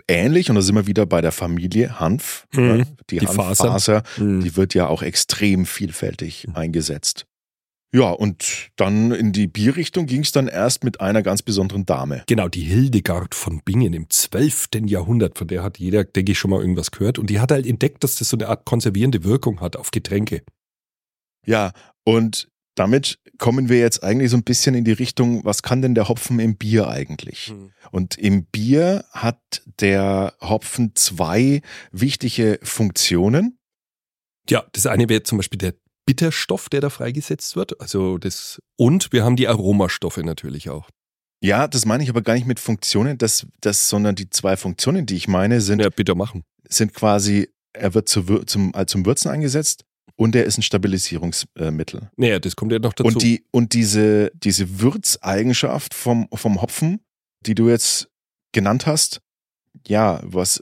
Ähnlich, 0.07 0.49
und 0.49 0.55
da 0.55 0.61
sind 0.61 0.75
wir 0.75 0.87
wieder 0.87 1.05
bei 1.05 1.21
der 1.21 1.31
Familie 1.31 1.99
Hanf. 1.99 2.47
Mhm. 2.53 2.61
Ne? 2.63 2.87
Die, 3.09 3.19
Die 3.19 3.27
Hanffaser, 3.27 4.03
Mhm. 4.17 4.41
die 4.41 4.57
wird 4.57 4.73
ja 4.73 4.87
auch 4.87 5.03
extrem 5.03 5.65
vielfältig 5.65 6.47
eingesetzt. 6.53 7.25
Ja, 7.93 8.11
und 8.11 8.71
dann 8.77 9.11
in 9.11 9.33
die 9.33 9.47
Bierrichtung 9.47 10.05
ging 10.05 10.21
es 10.21 10.31
dann 10.31 10.47
erst 10.47 10.85
mit 10.85 11.01
einer 11.01 11.21
ganz 11.21 11.41
besonderen 11.41 11.85
Dame. 11.85 12.23
Genau, 12.27 12.47
die 12.47 12.61
Hildegard 12.61 13.35
von 13.35 13.61
Bingen 13.63 13.93
im 13.93 14.09
12. 14.09 14.69
Jahrhundert, 14.85 15.37
von 15.37 15.47
der 15.47 15.61
hat 15.61 15.77
jeder, 15.77 16.05
denke 16.05 16.31
ich, 16.31 16.39
schon 16.39 16.51
mal 16.51 16.61
irgendwas 16.61 16.91
gehört. 16.91 17.19
Und 17.19 17.29
die 17.29 17.41
hat 17.41 17.51
halt 17.51 17.65
entdeckt, 17.65 18.03
dass 18.03 18.15
das 18.15 18.29
so 18.29 18.37
eine 18.37 18.47
Art 18.47 18.65
konservierende 18.65 19.25
Wirkung 19.25 19.59
hat 19.59 19.75
auf 19.75 19.91
Getränke. 19.91 20.41
Ja, 21.45 21.73
und 22.05 22.47
damit 22.75 23.19
kommen 23.37 23.67
wir 23.67 23.79
jetzt 23.79 24.03
eigentlich 24.03 24.31
so 24.31 24.37
ein 24.37 24.43
bisschen 24.43 24.73
in 24.73 24.85
die 24.85 24.93
Richtung, 24.93 25.43
was 25.43 25.61
kann 25.61 25.81
denn 25.81 25.93
der 25.93 26.07
Hopfen 26.07 26.39
im 26.39 26.55
Bier 26.55 26.87
eigentlich? 26.87 27.53
Und 27.91 28.17
im 28.17 28.45
Bier 28.45 29.03
hat 29.11 29.63
der 29.81 30.33
Hopfen 30.39 30.93
zwei 30.95 31.61
wichtige 31.91 32.59
Funktionen. 32.63 33.57
Ja, 34.49 34.63
das 34.71 34.85
eine 34.85 35.09
wäre 35.09 35.23
zum 35.23 35.37
Beispiel 35.37 35.59
der 35.59 35.73
Bitterstoff, 36.11 36.67
der 36.67 36.81
da 36.81 36.89
freigesetzt 36.89 37.55
wird. 37.55 37.79
Also 37.79 38.17
das, 38.17 38.61
und 38.75 39.13
wir 39.13 39.23
haben 39.23 39.37
die 39.37 39.47
Aromastoffe 39.47 40.17
natürlich 40.17 40.69
auch. 40.69 40.89
Ja, 41.41 41.69
das 41.69 41.85
meine 41.85 42.03
ich 42.03 42.09
aber 42.09 42.21
gar 42.21 42.33
nicht 42.33 42.45
mit 42.45 42.59
Funktionen, 42.59 43.17
das, 43.17 43.47
das, 43.61 43.87
sondern 43.87 44.15
die 44.15 44.29
zwei 44.29 44.57
Funktionen, 44.57 45.05
die 45.05 45.15
ich 45.15 45.29
meine, 45.29 45.61
sind, 45.61 45.81
Ja, 45.81 45.89
bitter 45.89 46.15
machen. 46.15 46.43
sind 46.67 46.93
quasi, 46.93 47.49
er 47.71 47.93
wird 47.93 48.09
zu, 48.09 48.23
zum, 48.43 48.73
äh, 48.75 48.85
zum 48.87 49.05
Würzen 49.05 49.31
eingesetzt 49.31 49.85
und 50.17 50.35
er 50.35 50.43
ist 50.43 50.57
ein 50.57 50.63
Stabilisierungsmittel. 50.63 52.11
Naja, 52.17 52.39
das 52.39 52.57
kommt 52.57 52.73
ja 52.73 52.79
noch 52.79 52.91
dazu. 52.91 53.07
Und, 53.07 53.23
die, 53.23 53.45
und 53.51 53.71
diese, 53.73 54.31
diese 54.35 54.81
Würzeigenschaft 54.81 55.93
vom, 55.93 56.27
vom 56.33 56.61
Hopfen, 56.61 56.99
die 57.45 57.55
du 57.55 57.69
jetzt 57.69 58.09
genannt 58.51 58.85
hast, 58.85 59.21
ja, 59.87 60.19
was, 60.23 60.61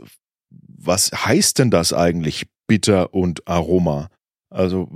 was 0.52 1.12
heißt 1.12 1.58
denn 1.58 1.72
das 1.72 1.92
eigentlich, 1.92 2.46
bitter 2.68 3.16
und 3.16 3.48
Aroma? 3.48 4.12
Also 4.50 4.90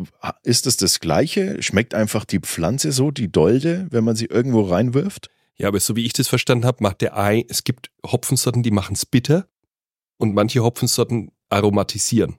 ist 0.43 0.67
es 0.67 0.77
das 0.77 0.99
Gleiche? 0.99 1.61
Schmeckt 1.61 1.93
einfach 1.93 2.25
die 2.25 2.39
Pflanze 2.39 2.91
so, 2.91 3.11
die 3.11 3.31
Dolde, 3.31 3.87
wenn 3.91 4.03
man 4.03 4.15
sie 4.15 4.25
irgendwo 4.25 4.61
reinwirft? 4.61 5.29
ja, 5.55 5.67
aber 5.67 5.79
so 5.79 5.95
wie 5.95 6.05
ich 6.05 6.13
das 6.13 6.27
verstanden 6.27 6.65
habe, 6.65 6.81
macht 6.81 7.01
der 7.01 7.17
Ei, 7.17 7.45
es 7.47 7.63
gibt 7.63 7.91
Hopfensorten, 8.05 8.63
die 8.63 8.71
machen 8.71 8.93
es 8.95 9.05
bitter 9.05 9.47
und 10.17 10.33
manche 10.33 10.63
Hopfensorten 10.63 11.31
aromatisieren. 11.49 12.37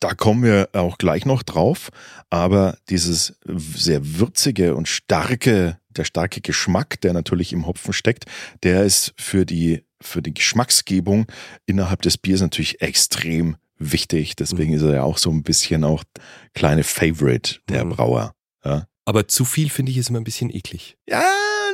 Da 0.00 0.14
kommen 0.14 0.42
wir 0.42 0.68
auch 0.72 0.98
gleich 0.98 1.24
noch 1.24 1.42
drauf. 1.42 1.90
Aber 2.28 2.76
dieses 2.90 3.38
sehr 3.46 4.18
würzige 4.18 4.74
und 4.74 4.88
starke, 4.88 5.78
der 5.88 6.04
starke 6.04 6.40
Geschmack, 6.40 7.00
der 7.00 7.12
natürlich 7.12 7.52
im 7.52 7.66
Hopfen 7.66 7.92
steckt, 7.92 8.26
der 8.64 8.84
ist 8.84 9.14
für 9.16 9.46
die, 9.46 9.86
für 10.00 10.20
die 10.20 10.34
Geschmacksgebung 10.34 11.26
innerhalb 11.64 12.02
des 12.02 12.18
Biers 12.18 12.40
natürlich 12.40 12.82
extrem 12.82 13.56
wichtig. 13.78 14.36
Deswegen 14.36 14.70
Mhm. 14.70 14.76
ist 14.76 14.82
er 14.82 14.94
ja 14.94 15.02
auch 15.02 15.18
so 15.18 15.30
ein 15.30 15.42
bisschen 15.42 15.84
auch 15.84 16.04
kleine 16.54 16.84
Favorite 16.84 17.60
der 17.68 17.84
Mhm. 17.84 17.90
Brauer. 17.90 18.34
Ja. 18.64 18.86
Aber 19.04 19.28
zu 19.28 19.44
viel 19.44 19.68
finde 19.70 19.92
ich 19.92 19.98
ist 19.98 20.08
immer 20.10 20.20
ein 20.20 20.24
bisschen 20.24 20.50
eklig. 20.54 20.96
ja, 21.08 21.24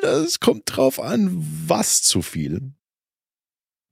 das 0.03 0.41
kommt 0.41 0.63
drauf 0.65 0.99
an, 0.99 1.29
was 1.67 2.03
zu 2.03 2.23
viel. 2.23 2.73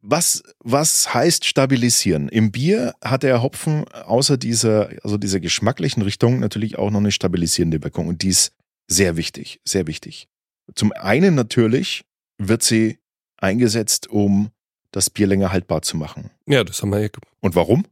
Was, 0.00 0.42
was 0.60 1.12
heißt 1.12 1.44
stabilisieren? 1.44 2.28
Im 2.28 2.52
Bier 2.52 2.94
hat 3.02 3.24
der 3.24 3.42
Hopfen 3.42 3.86
außer 3.88 4.36
dieser, 4.36 4.90
also 5.02 5.18
dieser 5.18 5.40
geschmacklichen 5.40 6.02
Richtung 6.02 6.38
natürlich 6.38 6.78
auch 6.78 6.90
noch 6.90 7.00
eine 7.00 7.10
stabilisierende 7.12 7.82
Wirkung 7.82 8.06
und 8.06 8.22
die 8.22 8.28
ist 8.28 8.52
sehr 8.86 9.16
wichtig, 9.16 9.60
sehr 9.64 9.86
wichtig. 9.86 10.28
Zum 10.74 10.92
einen 10.92 11.34
natürlich 11.34 12.04
wird 12.38 12.62
sie 12.62 12.98
eingesetzt, 13.38 14.06
um 14.08 14.50
das 14.92 15.10
Bier 15.10 15.26
länger 15.26 15.50
haltbar 15.52 15.82
zu 15.82 15.96
machen. 15.96 16.30
Ja, 16.46 16.62
das 16.64 16.80
haben 16.80 16.90
wir 16.90 17.00
ja, 17.02 17.08
Und 17.40 17.54
warum? 17.56 17.84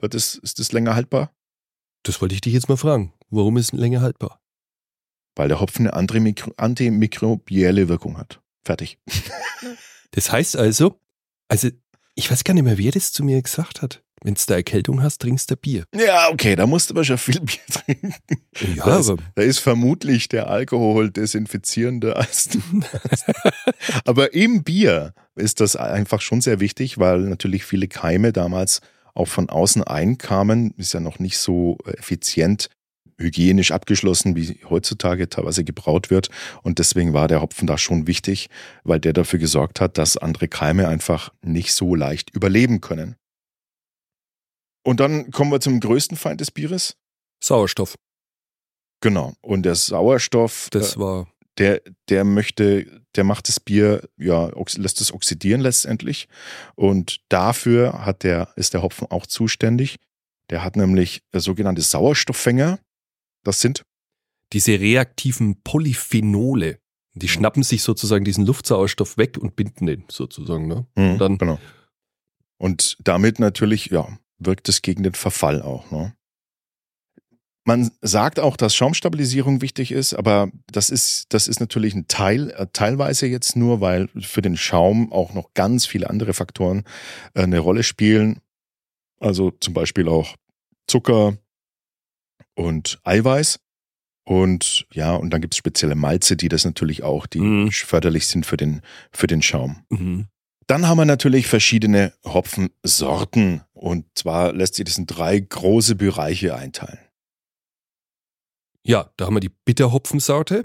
Wird 0.00 0.14
es, 0.14 0.36
ist 0.36 0.60
es 0.60 0.72
länger 0.72 0.94
haltbar? 0.94 1.32
das 2.04 2.20
wollte 2.22 2.34
ich 2.34 2.40
dich 2.40 2.54
jetzt 2.54 2.68
mal 2.70 2.76
fragen. 2.76 3.12
Warum 3.28 3.56
ist 3.58 3.72
es 3.74 3.78
länger 3.78 4.00
haltbar? 4.00 4.40
Weil 5.36 5.48
der 5.48 5.60
Hopfen 5.60 5.86
eine 5.86 5.94
andere 5.94 6.20
Mikro, 6.20 6.52
antimikrobielle 6.56 7.88
Wirkung 7.88 8.16
hat. 8.16 8.40
Fertig. 8.64 8.98
Das 10.12 10.32
heißt 10.32 10.56
also, 10.56 10.98
also 11.48 11.68
ich 12.14 12.30
weiß 12.30 12.44
gar 12.44 12.54
nicht 12.54 12.62
mehr, 12.64 12.78
wer 12.78 12.92
das 12.92 13.12
zu 13.12 13.22
mir 13.24 13.42
gesagt 13.42 13.82
hat. 13.82 14.02
Wenn 14.22 14.34
du 14.34 14.40
da 14.46 14.54
Erkältung 14.54 15.02
hast, 15.02 15.18
trinkst 15.18 15.50
du 15.50 15.56
Bier. 15.56 15.84
Ja, 15.94 16.30
okay, 16.32 16.56
da 16.56 16.66
musst 16.66 16.90
du 16.90 16.94
aber 16.94 17.04
schon 17.04 17.18
viel 17.18 17.40
Bier 17.40 17.58
trinken. 17.70 18.14
Ja, 18.74 18.84
Das- 18.86 19.10
aber 19.10 19.22
Da 19.36 19.42
ist 19.42 19.58
vermutlich 19.58 20.28
der 20.28 20.48
Alkohol 20.48 21.10
desinfizierender 21.10 22.16
als 22.16 22.48
du. 22.48 22.60
Aber 24.04 24.32
im 24.34 24.64
Bier 24.64 25.14
ist 25.36 25.60
das 25.60 25.76
einfach 25.76 26.20
schon 26.20 26.40
sehr 26.40 26.58
wichtig, 26.58 26.98
weil 26.98 27.20
natürlich 27.20 27.64
viele 27.64 27.86
Keime 27.86 28.32
damals 28.32 28.80
auch 29.18 29.28
von 29.28 29.48
außen 29.48 29.82
einkamen. 29.84 30.72
Ist 30.76 30.94
ja 30.94 31.00
noch 31.00 31.18
nicht 31.18 31.38
so 31.38 31.78
effizient 31.84 32.68
hygienisch 33.20 33.72
abgeschlossen, 33.72 34.36
wie 34.36 34.60
heutzutage 34.68 35.28
teilweise 35.28 35.64
gebraut 35.64 36.08
wird. 36.08 36.28
Und 36.62 36.78
deswegen 36.78 37.12
war 37.12 37.28
der 37.28 37.42
Hopfen 37.42 37.66
da 37.66 37.76
schon 37.76 38.06
wichtig, 38.06 38.48
weil 38.84 39.00
der 39.00 39.12
dafür 39.12 39.38
gesorgt 39.38 39.80
hat, 39.80 39.98
dass 39.98 40.16
andere 40.16 40.48
Keime 40.48 40.86
einfach 40.86 41.32
nicht 41.42 41.72
so 41.72 41.94
leicht 41.94 42.30
überleben 42.30 42.80
können. 42.80 43.16
Und 44.84 45.00
dann 45.00 45.30
kommen 45.32 45.50
wir 45.50 45.60
zum 45.60 45.80
größten 45.80 46.16
Feind 46.16 46.40
des 46.40 46.50
Bieres. 46.50 46.96
Sauerstoff. 47.42 47.96
Genau. 49.00 49.34
Und 49.42 49.64
der 49.64 49.74
Sauerstoff, 49.74 50.68
Das 50.70 50.96
äh, 50.96 51.00
war, 51.00 51.28
der, 51.58 51.82
der 52.08 52.24
möchte, 52.24 53.02
der 53.16 53.24
macht 53.24 53.48
das 53.48 53.60
Bier, 53.60 54.08
ja, 54.16 54.50
lässt 54.76 55.00
es 55.00 55.12
oxidieren 55.12 55.60
letztendlich. 55.60 56.28
Und 56.76 57.20
dafür 57.28 58.04
hat 58.04 58.22
der, 58.22 58.52
ist 58.56 58.74
der 58.74 58.82
Hopfen 58.82 59.10
auch 59.10 59.26
zuständig. 59.26 59.96
Der 60.50 60.62
hat 60.64 60.76
nämlich 60.76 61.22
äh, 61.32 61.40
sogenannte 61.40 61.82
Sauerstofffänger. 61.82 62.78
Das 63.44 63.60
sind, 63.60 63.82
diese 64.52 64.78
reaktiven 64.80 65.60
Polyphenole. 65.62 66.78
Die 67.14 67.28
schnappen 67.28 67.62
sich 67.64 67.82
sozusagen 67.82 68.24
diesen 68.24 68.46
Luftsauerstoff 68.46 69.16
weg 69.18 69.36
und 69.38 69.56
binden 69.56 69.86
den 69.86 70.04
sozusagen. 70.08 70.68
Ne? 70.68 70.86
Mhm, 70.96 71.18
dann- 71.18 71.38
genau. 71.38 71.58
Und 72.58 72.96
damit 73.04 73.38
natürlich, 73.38 73.86
ja, 73.86 74.18
wirkt 74.38 74.68
es 74.68 74.82
gegen 74.82 75.02
den 75.02 75.14
Verfall 75.14 75.62
auch. 75.62 75.90
Ne? 75.90 76.14
Man 77.68 77.90
sagt 78.00 78.40
auch, 78.40 78.56
dass 78.56 78.74
Schaumstabilisierung 78.74 79.60
wichtig 79.60 79.92
ist, 79.92 80.14
aber 80.14 80.50
das 80.72 80.88
ist, 80.88 81.26
das 81.34 81.48
ist 81.48 81.60
natürlich 81.60 81.94
ein 81.94 82.08
Teil, 82.08 82.48
äh, 82.52 82.66
teilweise 82.72 83.26
jetzt 83.26 83.56
nur, 83.56 83.82
weil 83.82 84.08
für 84.22 84.40
den 84.40 84.56
Schaum 84.56 85.12
auch 85.12 85.34
noch 85.34 85.52
ganz 85.52 85.84
viele 85.84 86.08
andere 86.08 86.32
Faktoren 86.32 86.84
äh, 87.34 87.42
eine 87.42 87.58
Rolle 87.58 87.82
spielen. 87.82 88.40
Also 89.20 89.50
zum 89.50 89.74
Beispiel 89.74 90.08
auch 90.08 90.34
Zucker 90.86 91.36
und 92.54 93.00
Eiweiß. 93.04 93.60
Und 94.24 94.86
ja, 94.94 95.14
und 95.14 95.28
dann 95.28 95.42
gibt 95.42 95.52
es 95.52 95.58
spezielle 95.58 95.94
Malze, 95.94 96.38
die 96.38 96.48
das 96.48 96.64
natürlich 96.64 97.02
auch, 97.02 97.26
die 97.26 97.40
Mhm. 97.40 97.70
förderlich 97.70 98.28
sind 98.28 98.46
für 98.46 98.56
den, 98.56 98.80
für 99.12 99.26
den 99.26 99.42
Schaum. 99.42 99.84
Mhm. 99.90 100.28
Dann 100.66 100.88
haben 100.88 100.96
wir 100.96 101.04
natürlich 101.04 101.48
verschiedene 101.48 102.14
Hopfensorten. 102.24 103.60
Und 103.74 104.06
zwar 104.14 104.54
lässt 104.54 104.76
sich 104.76 104.86
das 104.86 104.96
in 104.96 105.04
drei 105.04 105.38
große 105.38 105.96
Bereiche 105.96 106.54
einteilen. 106.54 107.00
Ja, 108.84 109.12
da 109.16 109.26
haben 109.26 109.34
wir 109.36 109.40
die 109.40 109.54
Bitterhopfensorte 109.64 110.64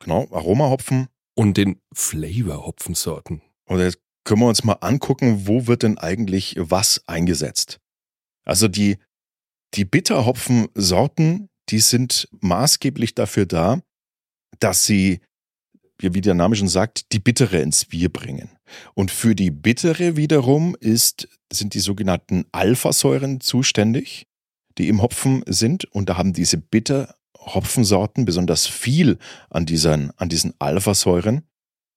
Genau, 0.00 0.28
Aromahopfen. 0.30 1.08
und 1.34 1.56
den 1.56 1.80
Flavorhopfensorten. 1.92 3.42
Und 3.66 3.80
jetzt 3.80 3.98
können 4.24 4.40
wir 4.40 4.48
uns 4.48 4.64
mal 4.64 4.74
angucken, 4.80 5.46
wo 5.46 5.66
wird 5.66 5.82
denn 5.82 5.98
eigentlich 5.98 6.56
was 6.58 7.02
eingesetzt. 7.06 7.80
Also 8.44 8.68
die, 8.68 8.98
die 9.74 9.84
Bitterhopfensorten, 9.84 11.48
die 11.70 11.80
sind 11.80 12.28
maßgeblich 12.40 13.14
dafür 13.14 13.46
da, 13.46 13.80
dass 14.60 14.84
sie, 14.86 15.20
wie 15.98 16.20
der 16.20 16.34
Name 16.34 16.56
schon 16.56 16.68
sagt, 16.68 17.12
die 17.12 17.18
Bittere 17.18 17.60
ins 17.60 17.86
Bier 17.86 18.10
bringen. 18.10 18.50
Und 18.94 19.10
für 19.10 19.34
die 19.34 19.50
Bittere 19.50 20.16
wiederum 20.16 20.76
ist, 20.80 21.28
sind 21.52 21.74
die 21.74 21.80
sogenannten 21.80 22.44
Alphasäuren 22.52 23.40
zuständig, 23.40 24.26
die 24.78 24.88
im 24.88 25.02
Hopfen 25.02 25.42
sind. 25.46 25.84
Und 25.86 26.08
da 26.08 26.16
haben 26.16 26.32
diese 26.32 26.58
Bitterhopfensorten 27.44 28.24
besonders 28.24 28.66
viel 28.66 29.18
an 29.50 29.66
diesen, 29.66 30.12
an 30.16 30.28
diesen 30.28 30.54
Alphasäuren. 30.58 31.42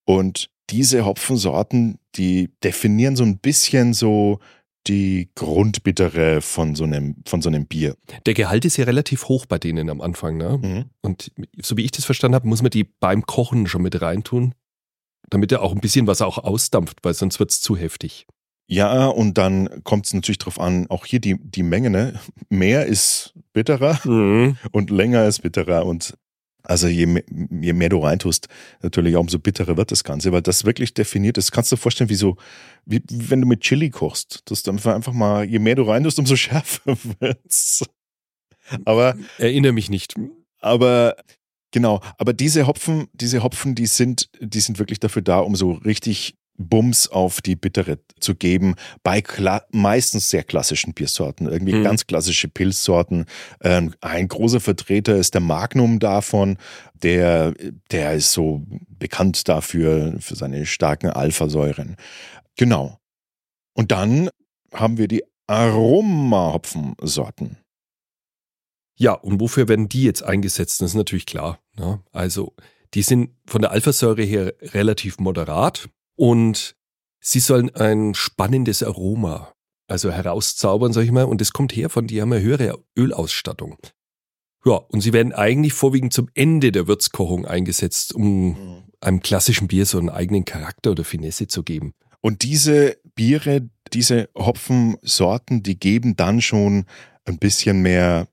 Und 0.06 0.50
diese 0.70 1.06
Hopfensorten, 1.06 2.00
die 2.16 2.50
definieren 2.64 3.16
so 3.16 3.24
ein 3.24 3.40
bisschen 3.40 3.94
so 3.94 4.40
die 4.88 5.30
Grundbittere 5.36 6.42
von 6.42 6.76
so 6.76 6.86
einem, 6.86 7.16
von 7.26 7.42
so 7.42 7.50
einem 7.50 7.66
Bier. 7.66 7.96
Der 8.26 8.34
Gehalt 8.34 8.64
ist 8.64 8.78
ja 8.78 8.86
relativ 8.86 9.28
hoch 9.28 9.46
bei 9.46 9.60
denen 9.60 9.90
am 9.90 10.00
Anfang, 10.00 10.38
ne? 10.38 10.60
Mhm. 10.62 10.86
Und 11.02 11.32
so 11.62 11.76
wie 11.76 11.84
ich 11.84 11.92
das 11.92 12.06
verstanden 12.06 12.36
habe, 12.36 12.48
muss 12.48 12.62
man 12.62 12.72
die 12.72 12.86
beim 12.86 13.26
Kochen 13.26 13.68
schon 13.68 13.82
mit 13.82 14.02
reintun, 14.02 14.54
damit 15.30 15.52
er 15.52 15.62
auch 15.62 15.74
ein 15.74 15.82
bisschen 15.82 16.08
was 16.08 16.22
auch 16.22 16.38
ausdampft, 16.38 17.00
weil 17.04 17.14
sonst 17.14 17.40
wird 17.40 17.52
es 17.52 17.62
zu 17.62 17.76
heftig. 17.76 18.28
Ja, 18.70 19.08
und 19.08 19.38
dann 19.38 19.82
kommt 19.84 20.08
es 20.08 20.14
natürlich 20.14 20.40
drauf 20.40 20.60
an, 20.60 20.88
auch 20.90 21.06
hier 21.06 21.20
die, 21.20 21.38
die 21.40 21.64
Menge, 21.64 21.90
ne? 21.90 22.20
Mehr 22.50 22.86
ist 22.86 23.34
bitterer 23.54 24.00
und 24.72 24.90
länger 24.90 25.26
ist 25.26 25.42
bitterer. 25.42 25.86
Und 25.86 26.18
also 26.64 26.88
je, 26.88 27.24
je 27.62 27.72
mehr 27.74 27.88
du 27.88 28.00
reintust, 28.00 28.50
natürlich 28.82 29.16
auch 29.16 29.22
umso 29.22 29.40
bitterer 29.40 29.78
wird 29.78 29.92
das 29.92 30.04
Ganze, 30.04 30.34
weil 30.34 30.42
das 30.42 30.66
wirklich 30.66 30.94
definiert 30.94 31.38
ist. 31.38 31.54
Kannst 31.54 31.72
du 31.72 31.78
dir 31.78 31.82
vorstellen, 31.82 32.10
wie 32.10 32.16
so, 32.16 32.36
wie, 32.86 33.02
wie 33.10 33.30
wenn 33.30 33.40
du 33.40 33.48
mit 33.48 33.62
Chili 33.62 33.90
kochst. 33.90 34.42
Das 34.46 34.60
ist 34.60 34.70
einfach 34.70 34.94
einfach 34.94 35.14
mal, 35.14 35.46
je 35.46 35.60
mehr 35.60 35.76
du 35.76 35.84
reintust, 35.84 36.20
umso 36.20 36.36
schärfer 36.38 36.98
wird's. 37.20 37.86
Aber 38.84 39.16
Erinnere 39.38 39.72
mich 39.72 39.90
nicht. 39.90 40.16
aber 40.60 41.16
genau, 41.72 42.02
aber 42.18 42.34
diese 42.34 42.68
Hopfen, 42.68 43.08
diese 43.14 43.44
Hopfen, 43.44 43.76
die 43.76 43.86
sind, 43.86 44.30
die 44.42 44.60
sind 44.60 44.78
wirklich 44.78 45.00
dafür 45.00 45.22
da, 45.22 45.40
um 45.40 45.56
so 45.56 45.72
richtig 45.72 46.36
Bums 46.58 47.08
auf 47.08 47.42
die 47.42 47.56
Bittere 47.56 48.00
zu 48.20 48.36
geben, 48.36 48.76
bei 49.04 49.24
meistens 49.72 50.30
sehr 50.30 50.44
klassischen 50.44 50.94
Biersorten, 50.94 51.48
irgendwie 51.48 51.76
Mhm. 51.76 51.84
ganz 51.84 52.08
klassische 52.08 52.48
Pilzsorten. 52.48 53.26
Ähm, 53.62 53.94
ein 54.02 54.28
großer 54.28 54.60
Vertreter 54.60 55.16
ist 55.16 55.34
der 55.36 55.42
Magnum 55.42 56.00
davon, 56.00 56.58
der, 56.96 57.54
der 57.92 58.14
ist 58.14 58.32
so 58.32 58.64
bekannt 58.90 59.48
dafür, 59.48 60.16
für 60.20 60.36
seine 60.36 60.66
starken 60.66 61.10
Alphasäuren. 61.12 61.96
Genau. 62.56 62.98
Und 63.74 63.92
dann 63.92 64.30
haben 64.74 64.98
wir 64.98 65.08
die 65.08 65.24
Aromahopfensorten. 65.48 67.58
Ja, 69.00 69.12
und 69.14 69.40
wofür 69.40 69.68
werden 69.68 69.90
die 69.90 70.04
jetzt 70.04 70.24
eingesetzt? 70.24 70.82
Das 70.82 70.90
ist 70.92 70.96
natürlich 70.96 71.28
klar. 71.28 71.60
Ne? 71.78 72.02
Also, 72.12 72.56
die 72.96 73.04
sind 73.04 73.30
von 73.46 73.62
der 73.62 73.70
Alphasäure 73.72 74.24
her 74.24 74.54
relativ 74.62 75.20
moderat 75.20 75.88
und 76.18 76.76
sie 77.22 77.40
sollen 77.40 77.74
ein 77.74 78.14
spannendes 78.14 78.84
Aroma 78.84 79.54
also 79.88 80.12
herauszaubern, 80.12 80.94
sag 80.94 81.04
ich 81.04 81.12
mal. 81.12 81.24
Und 81.24 81.42
das 81.42 81.54
kommt 81.54 81.76
her 81.76 81.90
von, 81.90 82.08
die 82.08 82.22
haben 82.22 82.32
eine 82.34 82.44
höhere 82.44 82.78
Ölausstattung. 82.98 83.78
Ja, 84.66 84.74
und 84.74 85.02
sie 85.02 85.14
werden 85.14 85.34
eigentlich 85.34 85.74
vorwiegend 85.74 86.14
zum 86.14 86.30
Ende 86.34 86.72
der 86.72 86.88
Würzkochung 86.88 87.46
eingesetzt, 87.46 88.14
um 88.14 88.84
einem 89.00 89.22
klassischen 89.22 89.68
Bier 89.68 89.86
so 89.86 89.98
einen 89.98 90.10
eigenen 90.10 90.46
Charakter 90.46 90.92
oder 90.92 91.06
Finesse 91.06 91.48
zu 91.48 91.64
geben. 91.64 91.94
Und 92.20 92.44
diese 92.44 92.98
Biere, 93.16 93.70
diese 93.94 94.30
Hopfensorten, 94.36 95.64
die 95.64 95.80
geben 95.80 96.16
dann 96.18 96.42
schon 96.42 96.86
ein 97.24 97.38
bisschen 97.38 97.82
mehr 97.82 98.28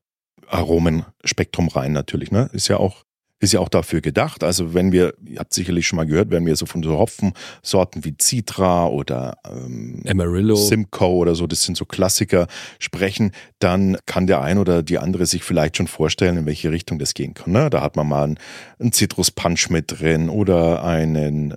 Aromenspektrum 0.49 1.69
rein, 1.69 1.93
natürlich. 1.93 2.33
Ne? 2.33 2.51
Ist 2.53 2.69
ja 2.69 2.79
auch 2.79 3.04
ist 3.45 3.53
ja 3.53 3.61
auch 3.61 3.69
dafür 3.69 4.01
gedacht. 4.01 4.43
Also 4.43 4.75
wenn 4.75 4.91
wir, 4.91 5.15
ihr 5.25 5.39
habt 5.39 5.55
sicherlich 5.55 5.87
schon 5.87 5.97
mal 5.99 6.07
gehört, 6.07 6.31
wenn 6.31 6.45
wir 6.47 6.57
so 6.57 6.67
von 6.67 6.83
so 6.83 6.99
Hopfensorten 6.99 8.05
wie 8.05 8.17
Citra 8.21 8.87
oder 8.89 9.39
ähm, 9.49 10.03
Amarillo. 10.09 10.57
Simcoe 10.57 11.15
oder 11.17 11.35
so, 11.35 11.47
das 11.47 11.63
sind 11.63 11.77
so 11.77 11.85
Klassiker, 11.85 12.49
sprechen, 12.79 13.31
dann 13.59 13.97
kann 14.07 14.27
der 14.27 14.41
ein 14.43 14.59
oder 14.59 14.83
die 14.83 14.99
andere 14.99 15.27
sich 15.27 15.45
vielleicht 15.45 15.77
schon 15.77 15.87
vorstellen, 15.87 16.37
in 16.39 16.47
welche 16.47 16.71
Richtung 16.73 16.99
das 16.99 17.15
gehen 17.15 17.35
kann. 17.35 17.53
Ne? 17.53 17.71
Da 17.71 17.81
hat 17.83 17.95
man 17.97 18.09
mal 18.09 18.25
einen, 18.25 18.93
Citrus-Punch 18.93 19.71
mit 19.71 20.01
drin 20.01 20.29
oder 20.29 20.83
einen 20.85 21.55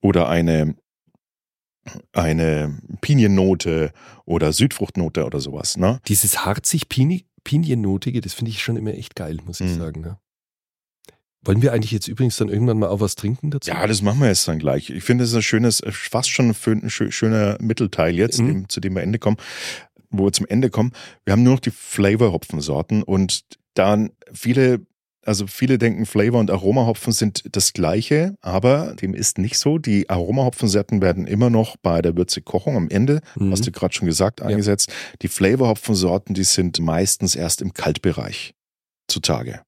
oder 0.00 0.28
eine 0.28 0.74
eine 2.12 2.78
Piniennote 3.00 3.92
oder 4.26 4.52
Südfruchtnote 4.52 5.24
oder 5.24 5.40
sowas. 5.40 5.76
Ne? 5.76 5.98
Dieses 6.08 6.44
harzig 6.44 6.88
Pini 6.88 7.24
Piniennotige, 7.42 8.20
das 8.20 8.34
finde 8.34 8.50
ich 8.50 8.62
schon 8.62 8.76
immer 8.76 8.92
echt 8.92 9.16
geil, 9.16 9.38
muss 9.46 9.60
ich 9.60 9.70
Mhm. 9.70 9.78
sagen. 9.78 10.00
Ne? 10.02 10.18
Wollen 11.44 11.62
wir 11.62 11.72
eigentlich 11.72 11.92
jetzt 11.92 12.06
übrigens 12.08 12.36
dann 12.36 12.48
irgendwann 12.50 12.78
mal 12.78 12.88
auch 12.88 13.00
was 13.00 13.14
trinken 13.14 13.50
dazu? 13.50 13.70
Ja, 13.70 13.86
das 13.86 14.02
machen 14.02 14.20
wir 14.20 14.28
jetzt 14.28 14.46
dann 14.46 14.58
gleich. 14.58 14.90
Ich 14.90 15.04
finde, 15.04 15.24
das 15.24 15.30
ist 15.30 15.36
ein 15.36 15.42
schönes, 15.42 15.82
fast 15.88 16.28
schon 16.30 16.50
ein 16.50 16.54
schön- 16.54 16.88
schö- 16.90 17.10
schöner 17.10 17.56
Mittelteil 17.60 18.14
jetzt, 18.14 18.40
Mhm. 18.40 18.46
dem, 18.46 18.68
zu 18.68 18.80
dem 18.80 18.94
wir 18.94 19.02
Ende 19.02 19.18
kommen, 19.18 19.38
wo 20.10 20.24
wir 20.26 20.32
zum 20.32 20.46
Ende 20.46 20.68
kommen. 20.68 20.92
Wir 21.24 21.32
haben 21.32 21.42
nur 21.42 21.54
noch 21.54 21.60
die 21.60 21.70
Flavor-Hopfensorten 21.70 23.02
und 23.02 23.44
dann 23.74 24.10
viele, 24.32 24.80
also 25.24 25.46
viele 25.46 25.78
denken, 25.78 26.04
Flavor 26.04 26.40
und 26.40 26.50
Aromahopfen 26.50 27.12
sind 27.14 27.44
das 27.52 27.72
gleiche, 27.72 28.34
aber 28.42 28.94
dem 29.00 29.14
ist 29.14 29.38
nicht 29.38 29.56
so. 29.58 29.78
Die 29.78 30.10
Aromahopfensorten 30.10 31.00
werden 31.00 31.26
immer 31.26 31.48
noch 31.48 31.76
bei 31.78 32.02
der 32.02 32.16
Würzekochung 32.18 32.76
am 32.76 32.88
Ende, 32.90 33.20
Mhm. 33.36 33.50
hast 33.52 33.66
du 33.66 33.72
gerade 33.72 33.94
schon 33.94 34.06
gesagt, 34.06 34.40
Ja. 34.40 34.46
eingesetzt. 34.46 34.92
Die 35.22 35.28
Flavor-Hopfensorten, 35.28 36.34
die 36.34 36.44
sind 36.44 36.80
meistens 36.80 37.34
erst 37.34 37.62
im 37.62 37.72
Kaltbereich 37.72 38.52
zutage. 39.08 39.62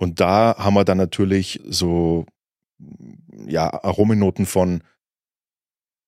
Und 0.00 0.18
da 0.18 0.56
haben 0.56 0.74
wir 0.74 0.84
dann 0.84 0.96
natürlich 0.98 1.60
so 1.68 2.24
ja, 3.46 3.70
Aromenoten 3.84 4.46
von 4.46 4.82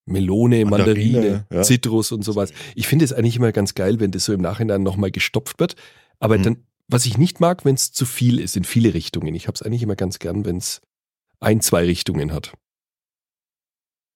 Melone, 0.05 0.65
Mandarine, 0.65 1.11
Mandarine, 1.13 1.45
ja. 1.51 1.61
Zitrus 1.61 2.11
und 2.11 2.23
sowas. 2.23 2.51
Ich 2.75 2.87
finde 2.87 3.05
es 3.05 3.13
eigentlich 3.13 3.35
immer 3.35 3.51
ganz 3.51 3.75
geil, 3.75 3.99
wenn 3.99 4.09
das 4.11 4.25
so 4.25 4.33
im 4.33 4.41
Nachhinein 4.41 4.81
nochmal 4.81 5.11
gestopft 5.11 5.59
wird. 5.59 5.75
Aber 6.19 6.37
Mhm. 6.39 6.43
dann, 6.43 6.57
was 6.87 7.05
ich 7.05 7.17
nicht 7.19 7.39
mag, 7.39 7.65
wenn 7.65 7.75
es 7.75 7.91
zu 7.91 8.05
viel 8.05 8.39
ist, 8.39 8.57
in 8.57 8.63
viele 8.63 8.93
Richtungen. 8.95 9.35
Ich 9.35 9.45
habe 9.47 9.53
es 9.55 9.61
eigentlich 9.61 9.83
immer 9.83 9.95
ganz 9.95 10.17
gern, 10.19 10.43
wenn 10.43 10.57
es 10.57 10.81
ein, 11.39 11.61
zwei 11.61 11.85
Richtungen 11.85 12.33
hat. 12.33 12.53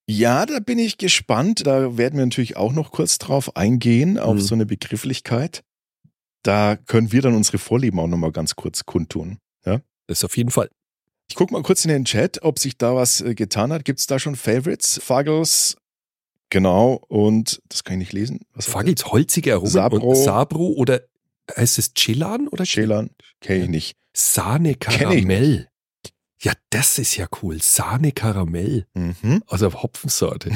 Ja, 0.10 0.46
da 0.46 0.60
bin 0.60 0.80
ich 0.80 0.98
gespannt. 0.98 1.68
Da 1.68 1.98
werden 1.98 2.18
wir 2.18 2.26
natürlich 2.26 2.58
auch 2.58 2.74
noch 2.74 2.92
kurz 2.92 3.18
drauf 3.20 3.56
eingehen, 3.56 4.18
auf 4.18 4.36
Mhm. 4.36 4.42
so 4.42 4.56
eine 4.56 4.66
Begrifflichkeit. 4.66 5.64
Da 6.44 6.76
können 6.78 7.12
wir 7.12 7.22
dann 7.22 7.36
unsere 7.36 7.58
Vorlieben 7.60 8.00
auch 8.00 8.08
nochmal 8.08 8.32
ganz 8.32 8.56
kurz 8.56 8.86
kundtun. 8.86 9.38
Das 10.08 10.24
auf 10.24 10.36
jeden 10.38 10.52
Fall. 10.52 10.70
Ich 11.30 11.36
gucke 11.36 11.54
mal 11.54 11.62
kurz 11.62 11.84
in 11.84 11.90
den 11.90 12.06
Chat, 12.06 12.42
ob 12.42 12.58
sich 12.58 12.78
da 12.78 12.96
was 12.96 13.22
äh, 13.22 13.36
getan 13.36 13.72
hat. 13.74 13.86
Gibt 13.86 14.00
es 14.00 14.08
da 14.08 14.18
schon 14.18 14.36
Favorites? 14.36 15.00
Fuggles, 15.04 15.76
genau, 16.50 17.04
und 17.10 17.62
das 17.68 17.84
kann 17.84 17.96
ich 17.96 18.00
nicht 18.00 18.14
lesen. 18.14 18.40
Was 18.54 18.66
Fagels 18.66 19.06
holzige 19.08 19.54
Aromen 19.54 19.70
Sabro. 19.70 20.10
und 20.10 20.16
Sabro 20.16 20.68
oder 20.70 21.02
heißt 21.56 21.78
es 21.78 21.94
Chelan 21.94 22.48
oder 22.48 22.60
das? 22.64 22.70
Schelan? 22.70 23.10
Kenne 23.42 23.64
ich 23.66 23.70
nicht. 23.70 23.98
Sahne 24.16 24.76
Karamell. 24.76 25.70
Ja, 26.42 26.54
das 26.70 27.00
ist 27.00 27.18
ja 27.18 27.28
cool. 27.42 27.62
Sahne 27.62 28.12
Karamell. 28.12 28.86
Mhm. 28.94 29.44
Also 29.48 29.72
Hopfensorte. 29.74 30.52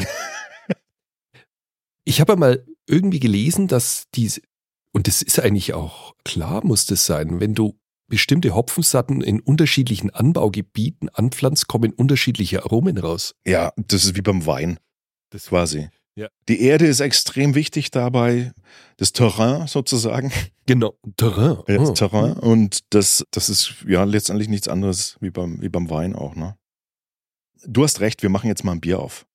ich 2.06 2.22
habe 2.22 2.36
mal 2.38 2.66
irgendwie 2.88 3.20
gelesen, 3.20 3.68
dass 3.68 4.06
diese, 4.14 4.42
und 4.94 5.08
das 5.08 5.22
ist 5.22 5.40
eigentlich 5.40 5.74
auch 5.74 6.16
klar, 6.24 6.64
muss 6.66 6.86
das 6.86 7.06
sein, 7.06 7.40
wenn 7.40 7.56
du 7.56 7.78
bestimmte 8.12 8.54
Hopfensorten 8.54 9.22
in 9.22 9.40
unterschiedlichen 9.40 10.12
Anbaugebieten 10.12 11.10
anpflanzt, 11.10 11.68
kommen 11.68 11.94
unterschiedliche 11.94 12.64
Aromen 12.64 12.98
raus. 13.00 13.34
Ja, 13.48 13.72
das 13.78 14.04
ist 14.04 14.16
wie 14.16 14.22
beim 14.22 14.46
Wein. 14.46 14.80
Das 15.32 15.48
quasi. 15.48 15.90
Ja. 16.16 16.28
Die 16.50 16.62
Erde 16.62 16.86
ist 16.88 17.00
extrem 17.00 17.56
wichtig 17.56 17.90
dabei, 17.90 18.52
das 18.98 19.14
Terrain 19.14 19.66
sozusagen. 19.68 20.32
Genau. 20.68 20.94
Terrain. 21.18 21.58
Ja, 21.68 21.78
das 21.80 21.90
Oh. 21.90 21.94
Terrain. 21.94 22.34
Und 22.34 22.94
das, 22.94 23.26
das 23.32 23.50
ist 23.50 23.84
ja 23.86 24.06
letztendlich 24.06 24.48
nichts 24.48 24.70
anderes 24.70 25.18
wie 25.20 25.30
beim, 25.32 25.62
wie 25.62 25.68
beim 25.68 25.90
Wein 25.90 26.16
auch, 26.16 26.36
ne? 26.36 26.56
Du 27.66 27.84
hast 27.84 28.00
recht, 28.00 28.22
wir 28.24 28.30
machen 28.30 28.48
jetzt 28.48 28.64
mal 28.64 28.72
ein 28.74 28.80
Bier 28.80 29.00
auf. 29.00 29.26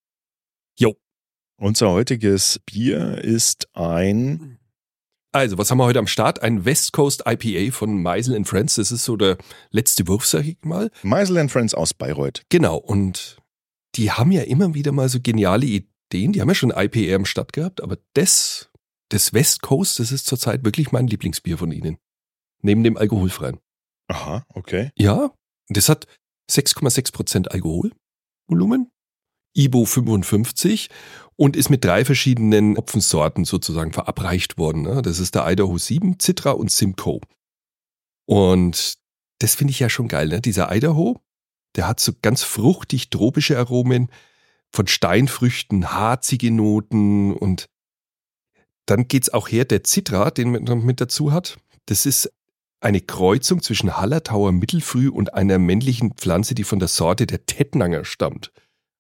Jo. 0.78 0.96
Unser 1.58 1.90
heutiges 1.90 2.60
Bier 2.64 3.18
ist 3.18 3.68
ein, 3.74 4.58
Also, 5.36 5.58
was 5.58 5.70
haben 5.70 5.76
wir 5.76 5.84
heute 5.84 5.98
am 5.98 6.06
Start? 6.06 6.42
Ein 6.42 6.64
West 6.64 6.94
Coast 6.94 7.24
IPA 7.26 7.70
von 7.70 8.00
Meisel 8.00 8.42
Friends. 8.46 8.76
Das 8.76 8.90
ist 8.90 9.04
so 9.04 9.18
der 9.18 9.36
letzte 9.70 10.08
Wurf, 10.08 10.24
sag 10.24 10.46
ich 10.46 10.56
mal. 10.62 10.90
Meisel 11.02 11.36
and 11.36 11.52
Friends 11.52 11.74
aus 11.74 11.92
Bayreuth. 11.92 12.40
Genau. 12.48 12.78
Und 12.78 13.36
die 13.96 14.10
haben 14.10 14.32
ja 14.32 14.40
immer 14.44 14.72
wieder 14.72 14.92
mal 14.92 15.10
so 15.10 15.20
geniale 15.20 15.66
Ideen. 15.66 16.32
Die 16.32 16.40
haben 16.40 16.48
ja 16.48 16.54
schon 16.54 16.72
IPA 16.74 17.16
am 17.16 17.26
Start 17.26 17.52
gehabt, 17.52 17.82
aber 17.82 17.98
das, 18.14 18.70
das 19.10 19.34
West 19.34 19.60
Coast, 19.60 20.00
das 20.00 20.10
ist 20.10 20.24
zurzeit 20.24 20.64
wirklich 20.64 20.90
mein 20.90 21.06
Lieblingsbier 21.06 21.58
von 21.58 21.70
ihnen. 21.70 21.98
Neben 22.62 22.82
dem 22.82 22.96
alkoholfreien. 22.96 23.60
Aha, 24.08 24.42
okay. 24.54 24.90
Ja, 24.96 25.34
das 25.68 25.90
hat 25.90 26.06
6,6 26.50 27.12
Prozent 27.12 27.50
Alkoholvolumen, 27.52 28.90
IBO 29.54 29.84
55 29.84 30.88
und 31.36 31.56
ist 31.56 31.70
mit 31.70 31.84
drei 31.84 32.04
verschiedenen 32.04 32.76
Hopfensorten 32.76 33.44
sozusagen 33.44 33.92
verabreicht 33.92 34.58
worden. 34.58 34.82
ne? 34.82 35.02
Das 35.02 35.18
ist 35.18 35.34
der 35.34 35.50
Idaho 35.50 35.76
7, 35.76 36.18
Citra 36.18 36.52
und 36.52 36.70
Simcoe. 36.70 37.20
Und 38.26 38.94
das 39.38 39.54
finde 39.54 39.70
ich 39.70 39.80
ja 39.80 39.88
schon 39.88 40.08
geil. 40.08 40.28
Ne? 40.28 40.40
Dieser 40.40 40.74
Idaho, 40.74 41.20
der 41.76 41.86
hat 41.86 42.00
so 42.00 42.12
ganz 42.22 42.42
fruchtig 42.42 43.10
tropische 43.10 43.58
Aromen 43.58 44.08
von 44.72 44.86
Steinfrüchten, 44.86 45.92
harzige 45.92 46.50
Noten 46.50 47.34
und 47.34 47.66
dann 48.86 49.08
geht's 49.08 49.30
auch 49.30 49.48
her, 49.48 49.64
der 49.64 49.82
Citra, 49.84 50.30
den 50.30 50.52
man 50.52 50.84
mit 50.84 51.00
dazu 51.00 51.32
hat. 51.32 51.58
Das 51.86 52.06
ist 52.06 52.32
eine 52.80 53.00
Kreuzung 53.00 53.62
zwischen 53.62 53.96
Hallertauer 53.96 54.52
Mittelfrüh 54.52 55.08
und 55.08 55.34
einer 55.34 55.58
männlichen 55.58 56.14
Pflanze, 56.14 56.54
die 56.54 56.64
von 56.64 56.78
der 56.78 56.88
Sorte 56.88 57.26
der 57.26 57.46
Tettnanger 57.46 58.04
stammt. 58.04 58.52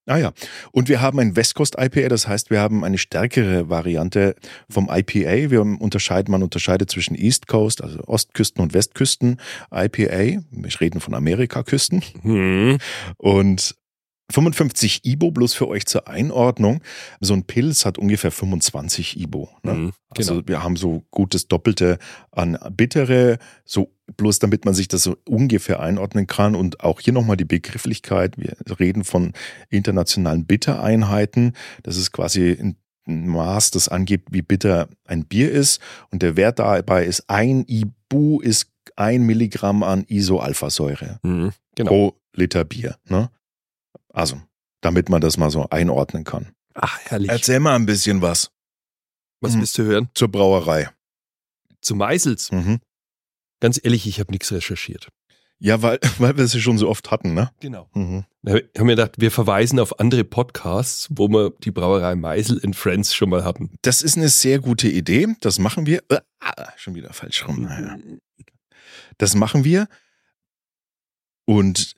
Ah 0.06 0.18
ja, 0.18 0.32
und 0.70 0.88
wir 0.88 1.00
haben 1.00 1.18
ein 1.18 1.34
Westcoast 1.34 1.76
IPA, 1.78 2.08
das 2.08 2.28
heißt, 2.28 2.50
wir 2.50 2.60
haben 2.60 2.84
eine 2.84 2.96
stärkere 2.96 3.68
Variante 3.68 4.36
vom 4.70 4.88
IPA. 4.88 5.50
Wir 5.50 5.62
unterscheiden, 5.62 6.30
man 6.30 6.44
unterscheidet 6.44 6.90
zwischen 6.90 7.16
East 7.16 7.48
Coast, 7.48 7.82
also 7.82 7.98
Ostküsten 8.06 8.62
und 8.62 8.72
Westküsten 8.72 9.40
IPA. 9.72 10.42
Wir 10.50 10.80
reden 10.80 11.00
von 11.00 11.14
Amerikaküsten. 11.14 12.02
Hm. 12.22 12.78
Und 13.16 13.74
55 14.30 15.04
Ibo, 15.04 15.30
bloß 15.30 15.54
für 15.54 15.68
euch 15.68 15.86
zur 15.86 16.08
Einordnung. 16.08 16.80
So 17.20 17.34
ein 17.34 17.44
Pilz 17.44 17.84
hat 17.84 17.96
ungefähr 17.98 18.30
25 18.32 19.20
Ibo. 19.20 19.48
Ne? 19.62 19.74
Mhm, 19.74 19.92
Also 20.10 20.34
genau. 20.34 20.48
wir 20.48 20.62
haben 20.62 20.76
so 20.76 21.04
gutes 21.10 21.46
Doppelte 21.48 21.98
an 22.32 22.58
bittere, 22.72 23.38
so 23.64 23.92
bloß 24.16 24.38
damit 24.40 24.64
man 24.64 24.74
sich 24.74 24.88
das 24.88 25.02
so 25.04 25.16
ungefähr 25.28 25.80
einordnen 25.80 26.26
kann. 26.26 26.54
Und 26.56 26.80
auch 26.80 27.00
hier 27.00 27.12
nochmal 27.12 27.36
die 27.36 27.44
Begrifflichkeit. 27.44 28.36
Wir 28.36 28.56
reden 28.80 29.04
von 29.04 29.32
internationalen 29.70 30.44
Bittereinheiten. 30.44 31.52
Das 31.82 31.96
ist 31.96 32.12
quasi 32.12 32.50
ein 32.60 32.76
Maß, 33.08 33.70
das 33.70 33.88
angibt, 33.88 34.32
wie 34.32 34.42
bitter 34.42 34.88
ein 35.04 35.24
Bier 35.24 35.52
ist. 35.52 35.80
Und 36.10 36.22
der 36.22 36.36
Wert 36.36 36.58
dabei 36.58 37.04
ist 37.04 37.30
ein 37.30 37.64
Ibu 37.68 38.40
ist 38.40 38.72
ein 38.96 39.22
Milligramm 39.22 39.82
an 39.84 40.04
Isoalphasäure 40.08 41.20
Mhm, 41.22 41.52
genau. 41.76 41.88
pro 41.88 42.14
Liter 42.34 42.64
Bier. 42.64 42.96
Ne? 43.08 43.30
Also, 44.16 44.40
damit 44.80 45.08
man 45.10 45.20
das 45.20 45.36
mal 45.36 45.50
so 45.50 45.68
einordnen 45.68 46.24
kann. 46.24 46.52
Ach, 46.74 46.98
herrlich. 47.04 47.30
Erzähl 47.30 47.60
mal 47.60 47.74
ein 47.76 47.86
bisschen 47.86 48.22
was 48.22 48.50
Was 49.42 49.54
Mhm. 49.54 49.60
willst 49.60 49.78
du 49.78 49.82
hören? 49.84 50.08
zur 50.14 50.28
Brauerei. 50.28 50.88
Zu 51.82 51.94
Meißels. 51.94 52.50
Mhm. 52.50 52.80
Ganz 53.60 53.78
ehrlich, 53.82 54.06
ich 54.06 54.18
habe 54.20 54.32
nichts 54.32 54.50
recherchiert. 54.52 55.08
Ja, 55.58 55.82
weil, 55.82 55.98
weil 56.18 56.36
wir 56.38 56.46
sie 56.46 56.60
schon 56.60 56.78
so 56.78 56.88
oft 56.88 57.10
hatten, 57.10 57.34
ne? 57.34 57.50
Genau. 57.60 57.88
Mhm. 57.94 58.24
Da 58.42 58.52
haben 58.54 58.88
wir 58.88 58.96
gedacht, 58.96 59.16
wir 59.18 59.30
verweisen 59.30 59.78
auf 59.80 60.00
andere 60.00 60.24
Podcasts, 60.24 61.08
wo 61.10 61.28
wir 61.28 61.50
die 61.62 61.70
Brauerei 61.70 62.14
Meisel 62.14 62.56
in 62.58 62.72
Friends 62.74 63.14
schon 63.14 63.28
mal 63.30 63.44
hatten. 63.44 63.74
Das 63.82 64.02
ist 64.02 64.16
eine 64.16 64.28
sehr 64.30 64.60
gute 64.60 64.88
Idee. 64.88 65.26
Das 65.40 65.58
machen 65.58 65.84
wir. 65.86 66.02
Äh, 66.08 66.20
ah, 66.40 66.72
schon 66.76 66.94
wieder 66.94 67.12
falsch 67.12 67.46
rum. 67.46 67.62
Naja. 67.62 67.98
Das 69.18 69.34
machen 69.34 69.64
wir 69.64 69.88
und 71.46 71.94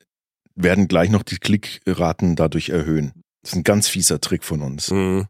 werden 0.61 0.87
gleich 0.87 1.09
noch 1.09 1.23
die 1.23 1.37
Klickraten 1.37 2.35
dadurch 2.35 2.69
erhöhen. 2.69 3.13
Das 3.41 3.51
ist 3.51 3.57
ein 3.57 3.63
ganz 3.63 3.87
fieser 3.87 4.19
Trick 4.19 4.43
von 4.43 4.61
uns. 4.61 4.91
Mhm. 4.91 5.27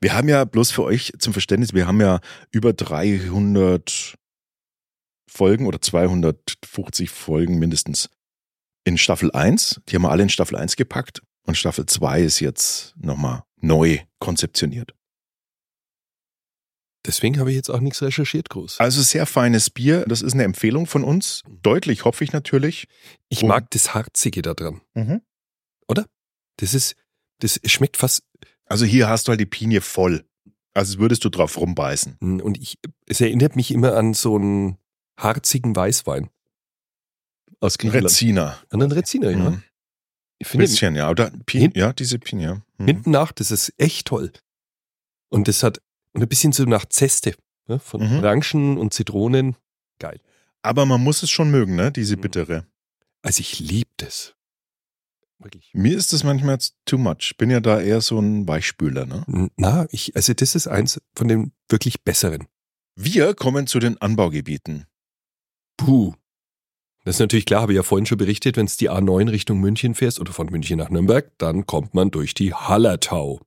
Wir 0.00 0.14
haben 0.14 0.28
ja 0.28 0.44
bloß 0.44 0.72
für 0.72 0.82
euch 0.82 1.12
zum 1.18 1.32
Verständnis, 1.32 1.72
wir 1.72 1.86
haben 1.86 2.00
ja 2.00 2.20
über 2.50 2.72
300 2.72 4.16
Folgen 5.30 5.66
oder 5.66 5.80
250 5.80 7.10
Folgen 7.10 7.58
mindestens 7.58 8.10
in 8.84 8.98
Staffel 8.98 9.30
1. 9.30 9.80
Die 9.88 9.94
haben 9.94 10.02
wir 10.02 10.10
alle 10.10 10.24
in 10.24 10.28
Staffel 10.28 10.56
1 10.56 10.76
gepackt 10.76 11.22
und 11.46 11.56
Staffel 11.56 11.86
2 11.86 12.22
ist 12.22 12.40
jetzt 12.40 12.94
nochmal 12.96 13.44
neu 13.60 14.00
konzeptioniert. 14.18 14.94
Deswegen 17.04 17.40
habe 17.40 17.50
ich 17.50 17.56
jetzt 17.56 17.68
auch 17.70 17.80
nichts 17.80 18.00
recherchiert, 18.00 18.48
groß. 18.48 18.78
Also 18.78 19.02
sehr 19.02 19.26
feines 19.26 19.70
Bier, 19.70 20.04
das 20.06 20.22
ist 20.22 20.34
eine 20.34 20.44
Empfehlung 20.44 20.86
von 20.86 21.02
uns. 21.02 21.42
Deutlich 21.62 22.04
hopfig 22.04 22.32
natürlich. 22.32 22.86
Ich 23.28 23.42
und- 23.42 23.48
mag 23.48 23.70
das 23.72 23.92
Harzige 23.94 24.42
da 24.42 24.54
dran. 24.54 24.80
Das 26.58 26.74
ist, 26.74 26.94
das 27.38 27.58
schmeckt 27.64 27.96
fast, 27.96 28.22
Also 28.66 28.84
hier 28.84 29.08
hast 29.08 29.26
du 29.26 29.30
halt 29.30 29.40
die 29.40 29.46
Pinie 29.46 29.80
voll. 29.80 30.22
Also 30.74 30.98
würdest 30.98 31.24
du 31.24 31.30
drauf 31.30 31.56
rumbeißen. 31.56 32.18
und 32.20 32.58
ich, 32.58 32.78
es 33.06 33.20
erinnert 33.22 33.56
mich 33.56 33.70
immer 33.72 33.94
an 33.96 34.12
so 34.14 34.36
einen 34.36 34.76
harzigen 35.18 35.74
Weißwein. 35.74 36.28
Aus 37.60 37.78
Griechenland. 37.78 38.04
Reziner. 38.06 38.58
An 38.70 38.82
einen 38.82 38.92
Reziner, 38.92 39.30
ja. 39.30 39.50
Mhm. 39.50 39.62
Ich 40.38 40.46
finde, 40.46 40.64
Bisschen, 40.66 40.94
ja. 40.94 41.08
Oder 41.10 41.30
Pin, 41.46 41.72
ja, 41.74 41.92
diese 41.94 42.18
Pinie. 42.18 42.62
Mhm. 42.76 42.86
hinten 42.86 43.10
nach, 43.10 43.32
das 43.32 43.50
ist 43.50 43.72
echt 43.78 44.06
toll. 44.08 44.30
Und 45.30 45.48
das 45.48 45.62
hat 45.62 45.80
und 46.12 46.22
ein 46.22 46.28
bisschen 46.28 46.52
so 46.52 46.64
nach 46.64 46.84
Zeste, 46.86 47.34
ne, 47.68 47.78
von 47.78 48.00
Mhm. 48.00 48.16
Orangen 48.18 48.78
und 48.78 48.92
Zitronen. 48.94 49.56
Geil. 49.98 50.20
Aber 50.62 50.86
man 50.86 51.02
muss 51.02 51.22
es 51.22 51.30
schon 51.30 51.50
mögen, 51.50 51.74
ne? 51.76 51.90
Diese 51.92 52.16
Mhm. 52.16 52.20
bittere. 52.20 52.66
Also 53.22 53.40
ich 53.40 53.58
liebe 53.60 53.90
das. 53.96 54.34
Wirklich. 55.38 55.70
Mir 55.74 55.96
ist 55.96 56.12
das 56.12 56.22
manchmal 56.22 56.58
too 56.84 56.98
much. 56.98 57.34
Bin 57.36 57.50
ja 57.50 57.58
da 57.60 57.80
eher 57.80 58.00
so 58.00 58.18
ein 58.20 58.46
Weichspüler, 58.46 59.06
ne? 59.06 59.50
Na, 59.56 59.86
ich, 59.90 60.14
also 60.14 60.34
das 60.34 60.54
ist 60.54 60.68
eins 60.68 61.00
von 61.16 61.26
den 61.28 61.52
wirklich 61.68 62.02
besseren. 62.04 62.46
Wir 62.94 63.34
kommen 63.34 63.66
zu 63.66 63.80
den 63.80 64.00
Anbaugebieten. 64.00 64.86
Puh. 65.76 66.14
Das 67.04 67.16
ist 67.16 67.20
natürlich 67.20 67.46
klar, 67.46 67.62
habe 67.62 67.72
ich 67.72 67.76
ja 67.76 67.82
vorhin 67.82 68.06
schon 68.06 68.18
berichtet, 68.18 68.56
wenn 68.56 68.66
es 68.66 68.76
die 68.76 68.88
A9 68.88 69.28
Richtung 69.32 69.58
München 69.58 69.96
fährst 69.96 70.20
oder 70.20 70.32
von 70.32 70.46
München 70.46 70.78
nach 70.78 70.90
Nürnberg, 70.90 71.32
dann 71.38 71.66
kommt 71.66 71.94
man 71.94 72.12
durch 72.12 72.34
die 72.34 72.54
Hallertau. 72.54 73.40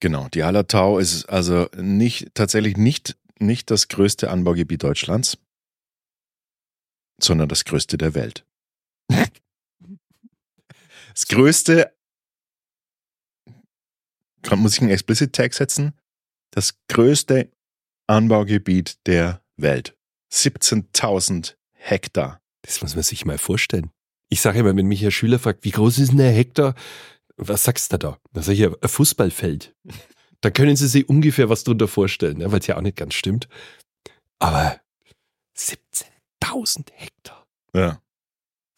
Genau, 0.00 0.28
die 0.28 0.44
Hallertau 0.44 0.98
ist 0.98 1.24
also 1.26 1.68
nicht, 1.76 2.34
tatsächlich 2.34 2.76
nicht, 2.76 3.16
nicht 3.38 3.70
das 3.70 3.88
größte 3.88 4.30
Anbaugebiet 4.30 4.82
Deutschlands, 4.82 5.38
sondern 7.20 7.48
das 7.48 7.64
größte 7.64 7.98
der 7.98 8.14
Welt. 8.14 8.44
Das 11.14 11.28
größte, 11.28 11.96
muss 14.54 14.74
ich 14.74 14.82
einen 14.82 14.90
Explicit 14.90 15.32
Tag 15.32 15.54
setzen, 15.54 15.94
das 16.50 16.78
größte 16.88 17.50
Anbaugebiet 18.06 18.98
der 19.06 19.40
Welt. 19.56 19.96
17.000 20.30 21.54
Hektar. 21.72 22.42
Das 22.60 22.82
muss 22.82 22.94
man 22.94 23.02
sich 23.02 23.24
mal 23.24 23.38
vorstellen. 23.38 23.90
Ich 24.28 24.40
sage 24.42 24.58
immer, 24.58 24.76
wenn 24.76 24.86
mich 24.86 25.04
ein 25.04 25.10
Schüler 25.10 25.38
fragt, 25.38 25.64
wie 25.64 25.70
groß 25.70 25.98
ist 25.98 26.10
denn 26.10 26.18
der 26.18 26.32
Hektar? 26.32 26.74
Was 27.36 27.64
sagst 27.64 27.92
du 27.92 27.98
da? 27.98 28.18
Da 28.32 28.42
sage 28.42 28.54
ich 28.54 28.60
ja, 28.60 28.70
ein 28.80 28.88
Fußballfeld. 28.88 29.74
Da 30.40 30.50
können 30.50 30.76
Sie 30.76 30.88
sich 30.88 31.08
ungefähr 31.08 31.48
was 31.48 31.64
drunter 31.64 31.88
vorstellen, 31.88 32.38
ne? 32.38 32.52
weil 32.52 32.60
es 32.60 32.66
ja 32.66 32.76
auch 32.76 32.82
nicht 32.82 32.96
ganz 32.96 33.14
stimmt. 33.14 33.48
Aber 34.38 34.80
17.000 35.56 36.92
Hektar. 36.92 37.46
Ja. 37.74 38.00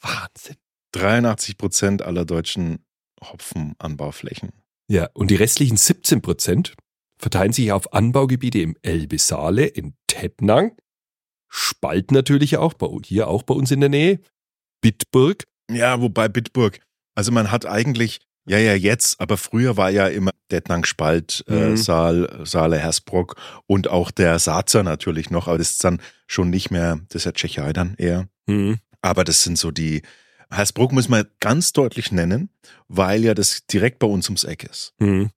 Wahnsinn. 0.01 0.57
83 0.93 1.59
Prozent 1.59 2.03
aller 2.03 2.25
deutschen 2.25 2.85
Hopfenanbauflächen. 3.23 4.53
Ja, 4.89 5.11
und 5.13 5.31
die 5.31 5.37
restlichen 5.37 5.77
17 5.77 6.23
Prozent 6.23 6.75
verteilen 7.19 7.53
sich 7.53 7.73
auf 7.73 7.93
Anbaugebiete 7.93 8.61
im 8.61 8.77
Elbe-Saale, 8.83 9.67
in 9.67 9.95
Tettnang, 10.07 10.77
Spalt 11.49 12.13
natürlich 12.13 12.57
auch, 12.57 12.75
bei, 12.75 12.89
hier 13.05 13.29
auch 13.29 13.43
bei 13.43 13.55
uns 13.55 13.71
in 13.71 13.81
der 13.81 13.89
Nähe, 13.89 14.21
Bitburg. 14.81 15.45
Ja, 15.71 16.01
wobei 16.01 16.29
Bitburg, 16.29 16.81
also 17.15 17.33
man 17.33 17.51
hat 17.51 17.67
eigentlich, 17.67 18.21
ja, 18.49 18.59
ja, 18.59 18.75
jetzt, 18.75 19.21
aber 19.21 19.37
früher 19.37 19.77
war 19.77 19.91
ja 19.91 20.09
immer 20.09 20.33
Detnang, 20.51 20.85
Spalt, 20.85 21.45
äh, 21.49 21.71
Mhm. 21.71 21.77
Saal, 21.77 22.41
Saale, 22.45 22.79
Hersbruck 22.79 23.37
und 23.67 23.89
auch 23.89 24.11
der 24.11 24.39
Saazer 24.39 24.83
natürlich 24.83 25.31
noch, 25.31 25.49
aber 25.49 25.59
das 25.59 25.73
ist 25.73 25.85
dann 25.85 26.01
schon 26.27 26.51
nicht 26.51 26.71
mehr, 26.71 27.01
das 27.09 27.23
ist 27.23 27.25
ja 27.27 27.33
Tschechei 27.33 27.73
dann 27.73 27.95
eher. 27.97 28.29
Hm. 28.49 28.79
Aber 29.03 29.25
das 29.25 29.43
sind 29.43 29.59
so 29.59 29.71
die, 29.71 30.03
Hersbruck 30.51 30.93
muss 30.93 31.09
man 31.09 31.27
ganz 31.41 31.73
deutlich 31.73 32.11
nennen, 32.13 32.51
weil 32.89 33.25
ja 33.25 33.35
das 33.35 33.67
direkt 33.67 33.99
bei 33.99 34.07
uns 34.07 34.29
ums 34.29 34.45
Eck 34.45 34.65
ist. 34.65 34.95
Hm. 34.99 35.31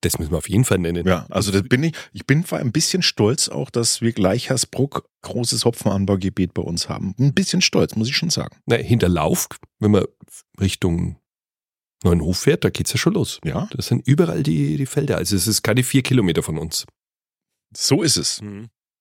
Das 0.00 0.18
müssen 0.18 0.32
wir 0.32 0.38
auf 0.38 0.48
jeden 0.48 0.64
Fall 0.64 0.78
nennen. 0.78 1.06
Ja, 1.06 1.26
also 1.30 1.50
das 1.50 1.62
bin 1.62 1.82
ich, 1.82 1.94
ich 2.12 2.26
bin 2.26 2.44
ein 2.50 2.72
bisschen 2.72 3.00
stolz 3.00 3.48
auch, 3.48 3.70
dass 3.70 4.02
wir 4.02 4.12
gleich 4.12 4.50
Hersbruck 4.50 5.08
großes 5.22 5.64
Hopfenanbaugebiet 5.64 6.52
bei 6.52 6.62
uns 6.62 6.90
haben. 6.90 7.14
Ein 7.18 7.32
bisschen 7.32 7.62
stolz, 7.62 7.96
muss 7.96 8.08
ich 8.08 8.16
schon 8.16 8.28
sagen. 8.28 8.56
Na, 8.66 8.76
hinter 8.76 9.08
Lauf, 9.08 9.48
wenn 9.78 9.92
man 9.92 10.04
Richtung 10.60 11.16
Neuenhof 12.04 12.38
fährt, 12.38 12.64
da 12.64 12.70
geht's 12.70 12.92
ja 12.92 12.98
schon 12.98 13.14
los. 13.14 13.40
Ja, 13.44 13.68
Das 13.72 13.86
sind 13.86 14.06
überall 14.06 14.42
die, 14.42 14.76
die 14.76 14.86
Felder. 14.86 15.16
Also 15.16 15.34
es 15.36 15.46
ist 15.46 15.62
keine 15.62 15.82
vier 15.82 16.02
Kilometer 16.02 16.42
von 16.42 16.58
uns. 16.58 16.84
so 17.76 18.02
ist 18.02 18.16
es. 18.16 18.40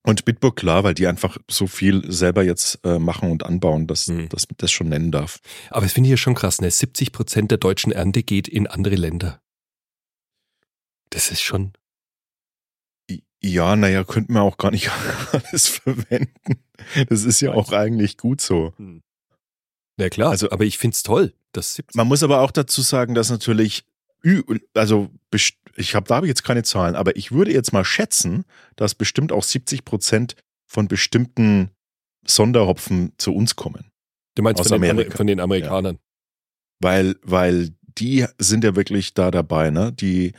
Und 0.05 0.25
Bitburg, 0.25 0.55
klar, 0.57 0.83
weil 0.83 0.93
die 0.95 1.07
einfach 1.07 1.37
so 1.49 1.65
viel 1.67 2.11
selber 2.11 2.43
jetzt 2.43 2.79
äh, 2.83 2.99
machen 2.99 3.31
und 3.31 3.45
anbauen, 3.45 3.87
dass, 3.87 4.07
Mhm. 4.07 4.27
dass 4.29 4.49
man 4.49 4.55
das 4.57 4.71
schon 4.71 4.89
nennen 4.89 5.11
darf. 5.11 5.39
Aber 5.69 5.81
das 5.81 5.93
finde 5.93 6.07
ich 6.07 6.11
ja 6.11 6.17
schon 6.17 6.33
krass, 6.35 6.59
ne? 6.59 6.69
70 6.71 7.11
Prozent 7.13 7.51
der 7.51 7.57
deutschen 7.57 7.91
Ernte 7.93 8.23
geht 8.23 8.47
in 8.49 8.67
andere 8.67 8.95
Länder. 8.95 9.41
Das 11.11 11.31
ist 11.31 11.41
schon. 11.41 11.71
Ja, 13.41 13.75
naja, 13.75 14.03
könnten 14.05 14.33
wir 14.33 14.41
auch 14.41 14.57
gar 14.57 14.71
nicht 14.71 14.89
alles 15.31 15.67
verwenden. 15.67 16.63
Das 17.09 17.23
ist 17.25 17.41
ja 17.41 17.51
auch 17.53 17.71
eigentlich 17.73 18.17
gut 18.17 18.41
so. 18.41 18.73
Na 19.97 20.09
klar, 20.09 20.31
Also- 20.31 20.49
aber 20.51 20.63
ich 20.65 20.77
find's 20.77 21.03
toll, 21.03 21.33
dass 21.53 21.75
70 21.75 21.95
Man 21.95 22.07
muss 22.07 22.23
aber 22.23 22.41
auch 22.41 22.51
dazu 22.51 22.81
sagen, 22.81 23.15
dass 23.15 23.29
natürlich, 23.29 23.85
also 24.73 25.09
ich 25.75 25.95
habe 25.95 26.07
da 26.07 26.15
habe 26.15 26.25
ich 26.27 26.29
jetzt 26.29 26.43
keine 26.43 26.63
Zahlen, 26.63 26.95
aber 26.95 27.15
ich 27.15 27.31
würde 27.31 27.51
jetzt 27.51 27.73
mal 27.73 27.85
schätzen, 27.85 28.45
dass 28.75 28.95
bestimmt 28.95 29.31
auch 29.31 29.43
70 29.43 29.85
Prozent 29.85 30.35
von 30.65 30.87
bestimmten 30.87 31.69
Sonderhopfen 32.25 33.13
zu 33.17 33.33
uns 33.33 33.55
kommen. 33.55 33.91
Du 34.35 34.43
meinst 34.43 34.61
aus 34.61 34.67
von 34.69 34.81
den, 34.81 34.89
Amerika. 34.91 35.09
Amer- 35.09 35.17
von 35.17 35.27
den 35.27 35.39
Amerikanern. 35.39 35.99
weil, 36.79 37.15
weil 37.21 37.69
die 37.97 38.25
sind 38.39 38.63
ja 38.63 38.75
wirklich 38.75 39.13
da 39.13 39.29
dabei, 39.29 39.69
ne? 39.69 39.91
Die, 39.91 40.33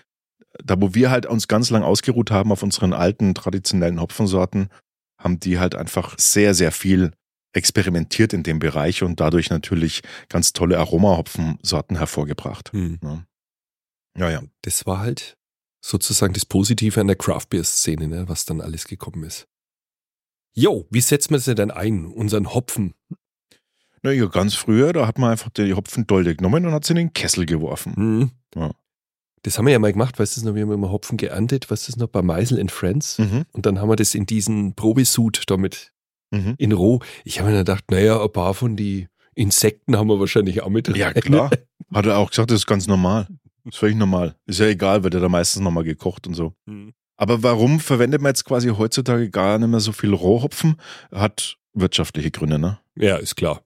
da 0.64 0.80
wo 0.80 0.94
wir 0.94 1.10
halt 1.10 1.26
uns 1.26 1.46
ganz 1.48 1.70
lang 1.70 1.82
ausgeruht 1.82 2.30
haben 2.30 2.50
auf 2.52 2.62
unseren 2.62 2.92
alten 2.92 3.34
traditionellen 3.34 4.00
Hopfensorten, 4.00 4.68
haben 5.18 5.38
die 5.40 5.58
halt 5.58 5.74
einfach 5.74 6.18
sehr, 6.18 6.54
sehr 6.54 6.72
viel 6.72 7.12
experimentiert 7.54 8.32
in 8.32 8.42
dem 8.42 8.58
Bereich 8.58 9.02
und 9.02 9.20
dadurch 9.20 9.50
natürlich 9.50 10.02
ganz 10.28 10.52
tolle 10.52 10.78
Aromahopfensorten 10.78 11.96
hervorgebracht. 11.96 12.72
Hm. 12.72 12.98
Ne? 13.00 13.26
Ja, 14.18 14.30
ja. 14.30 14.42
Das 14.62 14.86
war 14.86 15.00
halt 15.00 15.36
sozusagen 15.80 16.34
das 16.34 16.44
Positive 16.44 17.00
an 17.00 17.06
der 17.06 17.16
Craft 17.16 17.46
Beer 17.50 17.64
Szene, 17.64 18.08
ne, 18.08 18.28
was 18.28 18.44
dann 18.44 18.60
alles 18.60 18.86
gekommen 18.86 19.24
ist. 19.24 19.46
Jo, 20.54 20.86
wie 20.90 21.00
setzt 21.00 21.30
man 21.30 21.40
sie 21.40 21.54
denn 21.54 21.70
ein, 21.70 22.06
unseren 22.06 22.54
Hopfen? 22.54 22.94
Naja, 24.02 24.26
ganz 24.26 24.54
früher, 24.54 24.92
da 24.92 25.06
hat 25.06 25.18
man 25.18 25.30
einfach 25.30 25.50
die 25.50 25.74
Hopfendolde 25.74 26.36
genommen 26.36 26.66
und 26.66 26.72
hat 26.72 26.84
sie 26.84 26.92
in 26.92 26.98
den 26.98 27.12
Kessel 27.12 27.46
geworfen. 27.46 27.96
Hm. 27.96 28.30
Ja. 28.54 28.72
Das 29.42 29.58
haben 29.58 29.66
wir 29.66 29.72
ja 29.72 29.78
mal 29.78 29.92
gemacht, 29.92 30.18
weißt 30.18 30.38
du 30.38 30.46
noch, 30.46 30.54
wir 30.54 30.62
haben 30.62 30.72
immer 30.72 30.90
Hopfen 30.90 31.18
geerntet, 31.18 31.70
weißt 31.70 31.94
du 31.94 32.00
noch, 32.00 32.08
bei 32.08 32.22
Meisel 32.22 32.58
and 32.58 32.72
Friends. 32.72 33.18
Mhm. 33.18 33.44
Und 33.52 33.66
dann 33.66 33.78
haben 33.78 33.90
wir 33.90 33.96
das 33.96 34.14
in 34.14 34.24
diesen 34.24 34.74
Probesud 34.74 35.42
damit 35.48 35.92
Mhm. 36.34 36.54
in 36.58 36.72
roh. 36.72 37.00
Ich 37.24 37.38
habe 37.38 37.50
mir 37.50 37.56
dann 37.56 37.64
gedacht, 37.64 37.90
naja, 37.90 38.22
ein 38.22 38.32
paar 38.32 38.54
von 38.54 38.76
die 38.76 39.08
Insekten 39.34 39.96
haben 39.96 40.08
wir 40.08 40.20
wahrscheinlich 40.20 40.62
auch 40.62 40.68
mit 40.68 40.88
Ja, 40.96 41.08
rein. 41.08 41.14
klar. 41.20 41.50
Hat 41.94 42.06
er 42.06 42.18
auch 42.18 42.30
gesagt, 42.30 42.50
das 42.50 42.60
ist 42.60 42.66
ganz 42.66 42.86
normal. 42.86 43.26
Das 43.64 43.74
ist 43.74 43.78
völlig 43.78 43.96
normal. 43.96 44.34
Ist 44.46 44.60
ja 44.60 44.66
egal, 44.66 45.02
wird 45.04 45.14
ja 45.14 45.20
da 45.20 45.28
meistens 45.28 45.62
nochmal 45.62 45.84
gekocht 45.84 46.26
und 46.26 46.34
so. 46.34 46.54
Hm. 46.68 46.92
Aber 47.16 47.42
warum 47.42 47.78
verwendet 47.80 48.20
man 48.22 48.30
jetzt 48.30 48.44
quasi 48.44 48.68
heutzutage 48.68 49.30
gar 49.30 49.58
nicht 49.58 49.68
mehr 49.68 49.80
so 49.80 49.92
viel 49.92 50.12
Rohhopfen? 50.12 50.76
Hat 51.12 51.56
wirtschaftliche 51.72 52.30
Gründe, 52.30 52.58
ne? 52.58 52.78
Ja, 52.96 53.16
ist 53.16 53.36
klar. 53.36 53.62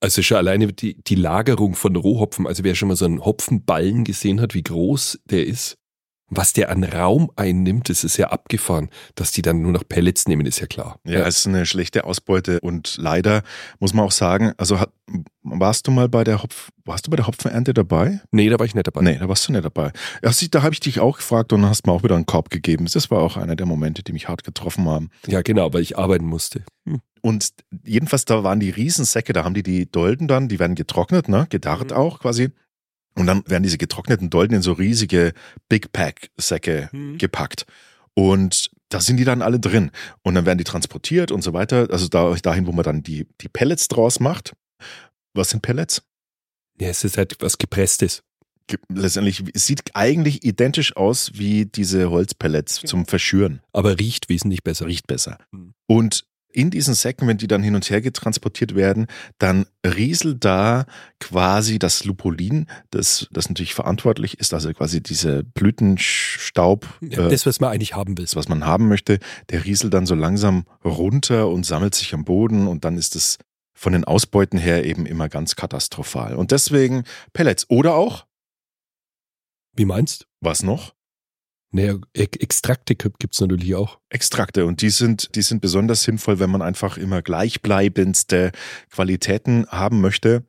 Also 0.00 0.22
schon 0.22 0.38
alleine 0.38 0.72
die, 0.72 1.02
die 1.02 1.14
Lagerung 1.14 1.74
von 1.74 1.94
Rohhopfen, 1.94 2.46
also 2.46 2.64
wer 2.64 2.74
schon 2.74 2.88
mal 2.88 2.96
so 2.96 3.04
einen 3.04 3.24
Hopfenballen 3.24 4.04
gesehen 4.04 4.40
hat, 4.40 4.54
wie 4.54 4.62
groß 4.62 5.20
der 5.26 5.46
ist, 5.46 5.76
was 6.30 6.52
der 6.52 6.70
an 6.70 6.84
Raum 6.84 7.30
einnimmt, 7.36 7.88
das 7.88 8.04
ist 8.04 8.16
ja 8.16 8.28
abgefahren. 8.28 8.88
Dass 9.16 9.32
die 9.32 9.42
dann 9.42 9.60
nur 9.62 9.72
noch 9.72 9.86
Pellets 9.86 10.26
nehmen, 10.28 10.46
ist 10.46 10.60
ja 10.60 10.66
klar. 10.66 10.98
Ja, 11.04 11.26
es 11.26 11.40
ist 11.40 11.46
eine 11.48 11.66
schlechte 11.66 12.04
Ausbeute 12.04 12.60
und 12.60 12.96
leider 12.98 13.42
muss 13.80 13.92
man 13.92 14.04
auch 14.04 14.12
sagen, 14.12 14.52
also 14.56 14.78
hat, 14.78 14.90
warst 15.42 15.86
du 15.86 15.90
mal 15.90 16.08
bei 16.08 16.22
der 16.24 16.42
Hopf, 16.42 16.70
warst 16.84 17.06
du 17.06 17.10
bei 17.10 17.16
der 17.16 17.26
Hopfenernte 17.26 17.74
dabei? 17.74 18.20
Nee, 18.30 18.48
da 18.48 18.58
war 18.58 18.66
ich 18.66 18.74
nicht 18.74 18.86
dabei. 18.86 19.02
Nee, 19.02 19.18
da 19.18 19.28
warst 19.28 19.48
du 19.48 19.52
nicht 19.52 19.64
dabei. 19.64 19.92
Ja, 20.22 20.30
da 20.50 20.62
habe 20.62 20.72
ich 20.72 20.80
dich 20.80 21.00
auch 21.00 21.16
gefragt 21.16 21.52
und 21.52 21.66
hast 21.66 21.86
mir 21.86 21.92
auch 21.92 22.02
wieder 22.04 22.14
einen 22.14 22.26
Korb 22.26 22.50
gegeben. 22.50 22.86
Das 22.92 23.10
war 23.10 23.20
auch 23.20 23.36
einer 23.36 23.56
der 23.56 23.66
Momente, 23.66 24.02
die 24.02 24.12
mich 24.12 24.28
hart 24.28 24.44
getroffen 24.44 24.88
haben. 24.88 25.10
Ja, 25.26 25.42
genau, 25.42 25.72
weil 25.72 25.82
ich 25.82 25.98
arbeiten 25.98 26.26
musste. 26.26 26.62
Hm. 26.86 27.00
Und 27.22 27.50
jedenfalls, 27.84 28.24
da 28.24 28.44
waren 28.44 28.60
die 28.60 28.70
Riesensäcke, 28.70 29.32
da 29.32 29.44
haben 29.44 29.54
die 29.54 29.62
die 29.62 29.90
Dolden 29.90 30.28
dann, 30.28 30.48
die 30.48 30.58
werden 30.58 30.74
getrocknet, 30.74 31.28
ne, 31.28 31.46
gedarrt 31.50 31.90
Mhm. 31.90 31.96
auch 31.96 32.20
quasi. 32.20 32.50
Und 33.20 33.26
dann 33.26 33.42
werden 33.46 33.62
diese 33.62 33.78
getrockneten 33.78 34.30
Dolden 34.30 34.54
in 34.54 34.62
so 34.62 34.72
riesige 34.72 35.32
Big 35.68 35.92
Pack 35.92 36.30
Säcke 36.38 36.88
Mhm. 36.92 37.18
gepackt. 37.18 37.66
Und 38.14 38.70
da 38.88 39.00
sind 39.00 39.18
die 39.18 39.24
dann 39.24 39.42
alle 39.42 39.60
drin. 39.60 39.90
Und 40.22 40.34
dann 40.34 40.46
werden 40.46 40.58
die 40.58 40.64
transportiert 40.64 41.30
und 41.30 41.42
so 41.42 41.52
weiter. 41.52 41.88
Also 41.90 42.08
da, 42.08 42.34
dahin, 42.34 42.66
wo 42.66 42.72
man 42.72 42.82
dann 42.84 43.02
die, 43.02 43.28
die 43.40 43.48
Pellets 43.48 43.86
draus 43.88 44.18
macht. 44.20 44.54
Was 45.34 45.50
sind 45.50 45.62
Pellets? 45.62 46.02
Ja, 46.80 46.88
es 46.88 47.04
ist 47.04 47.16
halt 47.18 47.36
was 47.40 47.58
Gepresstes. 47.58 48.22
Ge- 48.66 48.78
Letztendlich 48.92 49.44
es 49.54 49.66
sieht 49.66 49.82
eigentlich 49.94 50.44
identisch 50.44 50.96
aus 50.96 51.32
wie 51.34 51.66
diese 51.66 52.10
Holzpellets 52.10 52.80
zum 52.86 53.06
Verschüren. 53.06 53.60
Aber 53.72 53.98
riecht 53.98 54.28
wesentlich 54.28 54.62
besser. 54.64 54.86
Riecht 54.86 55.06
besser. 55.06 55.38
Mhm. 55.52 55.74
Und 55.86 56.24
in 56.52 56.70
diesen 56.70 56.94
Säcken, 56.94 57.28
wenn 57.28 57.38
die 57.38 57.46
dann 57.46 57.62
hin 57.62 57.74
und 57.74 57.88
her 57.90 58.00
getransportiert 58.00 58.74
werden, 58.74 59.06
dann 59.38 59.66
rieselt 59.86 60.44
da 60.44 60.84
quasi 61.20 61.78
das 61.78 62.04
Lupulin, 62.04 62.66
das, 62.90 63.28
das 63.30 63.48
natürlich 63.48 63.74
verantwortlich 63.74 64.38
ist, 64.40 64.52
also 64.54 64.72
quasi 64.72 65.02
diese 65.02 65.44
Blütenstaub, 65.44 66.86
Ja, 67.00 67.26
äh, 67.26 67.30
das, 67.30 67.46
was 67.46 67.60
man 67.60 67.70
eigentlich 67.70 67.94
haben 67.94 68.16
will. 68.18 68.24
das, 68.24 68.36
was 68.36 68.48
man 68.48 68.64
haben 68.66 68.88
möchte, 68.88 69.18
der 69.50 69.64
rieselt 69.64 69.94
dann 69.94 70.06
so 70.06 70.14
langsam 70.14 70.64
runter 70.84 71.48
und 71.48 71.64
sammelt 71.66 71.94
sich 71.94 72.14
am 72.14 72.24
Boden 72.24 72.66
und 72.66 72.84
dann 72.84 72.96
ist 72.96 73.16
es 73.16 73.38
von 73.72 73.92
den 73.92 74.04
Ausbeuten 74.04 74.58
her 74.58 74.84
eben 74.84 75.06
immer 75.06 75.28
ganz 75.28 75.56
katastrophal. 75.56 76.34
Und 76.34 76.50
deswegen 76.50 77.04
Pellets 77.32 77.64
oder 77.70 77.94
auch, 77.94 78.26
Wie 79.74 79.84
meinst? 79.84 80.26
was 80.40 80.62
noch? 80.62 80.94
Naja, 81.72 81.96
Extrakte 82.14 82.96
gibt's 82.96 83.40
natürlich 83.40 83.76
auch. 83.76 84.00
Extrakte 84.08 84.66
und 84.66 84.82
die 84.82 84.90
sind, 84.90 85.34
die 85.36 85.42
sind 85.42 85.60
besonders 85.60 86.02
sinnvoll, 86.02 86.40
wenn 86.40 86.50
man 86.50 86.62
einfach 86.62 86.98
immer 86.98 87.22
gleichbleibendste 87.22 88.50
Qualitäten 88.90 89.66
haben 89.68 90.00
möchte. 90.00 90.44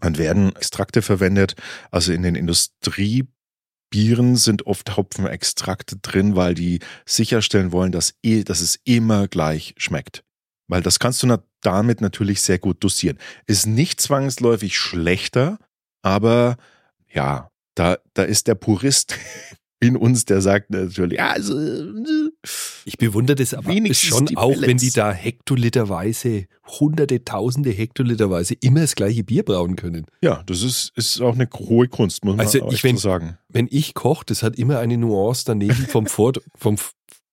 Dann 0.00 0.18
werden 0.18 0.54
Extrakte 0.56 1.02
verwendet. 1.02 1.54
Also 1.90 2.12
in 2.12 2.22
den 2.22 2.34
Industriebieren 2.34 4.36
sind 4.36 4.66
oft 4.66 4.96
Hopfenextrakte 4.96 5.98
drin, 5.98 6.34
weil 6.34 6.54
die 6.54 6.80
sicherstellen 7.06 7.70
wollen, 7.70 7.92
dass, 7.92 8.14
eh- 8.22 8.42
dass 8.42 8.60
es 8.60 8.80
immer 8.84 9.28
gleich 9.28 9.74
schmeckt. 9.78 10.24
Weil 10.68 10.82
das 10.82 10.98
kannst 10.98 11.22
du 11.22 11.38
damit 11.62 12.00
natürlich 12.00 12.42
sehr 12.42 12.58
gut 12.58 12.82
dosieren. 12.82 13.18
Ist 13.46 13.66
nicht 13.66 14.00
zwangsläufig 14.00 14.76
schlechter, 14.76 15.58
aber 16.02 16.56
ja, 17.08 17.50
da, 17.76 17.98
da 18.14 18.24
ist 18.24 18.48
der 18.48 18.56
Purist 18.56 19.14
in 19.78 19.96
uns, 19.96 20.24
der 20.24 20.40
sagt 20.40 20.70
natürlich, 20.70 21.18
ja, 21.18 21.30
also, 21.32 21.58
äh, 21.58 22.30
Ich 22.86 22.96
bewundere 22.96 23.34
das 23.36 23.52
aber 23.52 23.70
schon 23.92 24.34
auch, 24.36 24.54
wenn 24.60 24.78
die 24.78 24.90
da 24.90 25.12
hektoliterweise, 25.12 26.46
hunderte, 26.80 27.24
tausende 27.24 27.70
Hektoliterweise 27.70 28.54
immer 28.60 28.80
das 28.80 28.94
gleiche 28.94 29.22
Bier 29.22 29.44
brauen 29.44 29.76
können. 29.76 30.06
ja, 30.22 30.42
das 30.46 30.62
ist, 30.62 30.92
ist 30.96 31.20
auch 31.20 31.34
eine 31.34 31.48
hohe 31.54 31.88
Kunst, 31.88 32.24
muss 32.24 32.36
man 32.36 32.46
Also 32.46 32.66
ich 32.70 32.82
wenn- 32.84 32.96
so 32.96 33.02
sagen. 33.02 33.38
Wenn 33.48 33.68
ich 33.70 33.92
koche, 33.94 34.24
das 34.26 34.42
hat 34.42 34.56
immer 34.56 34.78
eine 34.78 34.96
Nuance 34.96 35.44
daneben 35.46 35.74
vom, 35.74 36.06
Vor 36.06 36.32
vom, 36.56 36.76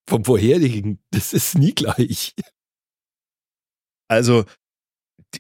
vom 0.08 0.26
vorherigen. 0.26 1.00
Das 1.12 1.32
ist 1.34 1.58
nie 1.58 1.74
gleich. 1.74 2.34
Also, 4.10 4.44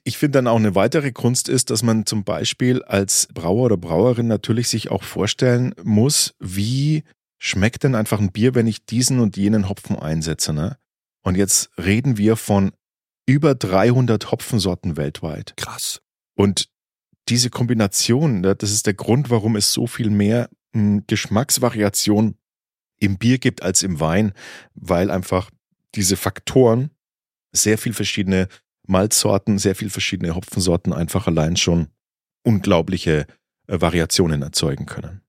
ich 0.04 0.18
finde 0.18 0.40
dann 0.40 0.48
auch 0.48 0.58
eine 0.58 0.76
weitere 0.76 1.12
Kunst 1.12 1.50
ist, 1.50 1.70
dass 1.70 1.84
man 1.84 2.06
zum 2.06 2.24
Beispiel 2.24 2.84
als 2.84 3.28
Brauer 3.34 3.66
oder 3.66 3.78
Brauerin 3.78 4.28
natürlich 4.28 4.68
sich 4.68 4.90
auch 4.92 5.04
vorstellen 5.04 5.74
muss, 5.84 6.34
wie 6.40 7.04
schmeckt 7.38 7.84
denn 7.84 7.96
einfach 7.96 8.20
ein 8.20 8.32
Bier, 8.32 8.56
wenn 8.56 8.68
ich 8.68 8.86
diesen 8.86 9.20
und 9.20 9.38
jenen 9.38 9.70
Hopfen 9.70 9.98
einsetze, 9.98 10.54
ne? 10.54 10.78
Und 11.24 11.36
jetzt 11.36 11.70
reden 11.78 12.18
wir 12.18 12.36
von 12.36 12.72
über 13.26 13.56
300 13.56 14.32
Hopfensorten 14.32 14.98
weltweit. 14.98 15.54
Krass. 15.56 16.02
Und 16.36 16.70
diese 17.30 17.50
Kombination, 17.50 18.42
ne, 18.42 18.56
das 18.56 18.72
ist 18.72 18.86
der 18.86 18.94
Grund, 18.94 19.30
warum 19.30 19.56
es 19.56 19.72
so 19.72 19.88
viel 19.88 20.10
mehr 20.10 20.50
mh, 20.74 21.04
Geschmacksvariation 21.08 22.36
im 23.00 23.18
Bier 23.18 23.38
gibt 23.38 23.64
als 23.64 23.84
im 23.84 24.00
Wein, 24.00 24.34
weil 24.74 25.10
einfach 25.12 25.50
diese 25.96 26.18
Faktoren 26.18 26.92
sehr 27.52 27.78
viel 27.78 27.94
verschiedene 27.94 28.48
Malzsorten, 28.88 29.58
sehr 29.58 29.76
viel 29.76 29.90
verschiedene 29.90 30.36
Hopfensorten 30.36 30.94
einfach 30.94 31.28
allein 31.28 31.56
schon 31.58 31.88
unglaubliche 32.44 33.26
äh, 33.68 33.82
Variationen 33.82 34.42
erzeugen 34.42 34.86
können. 34.86 35.22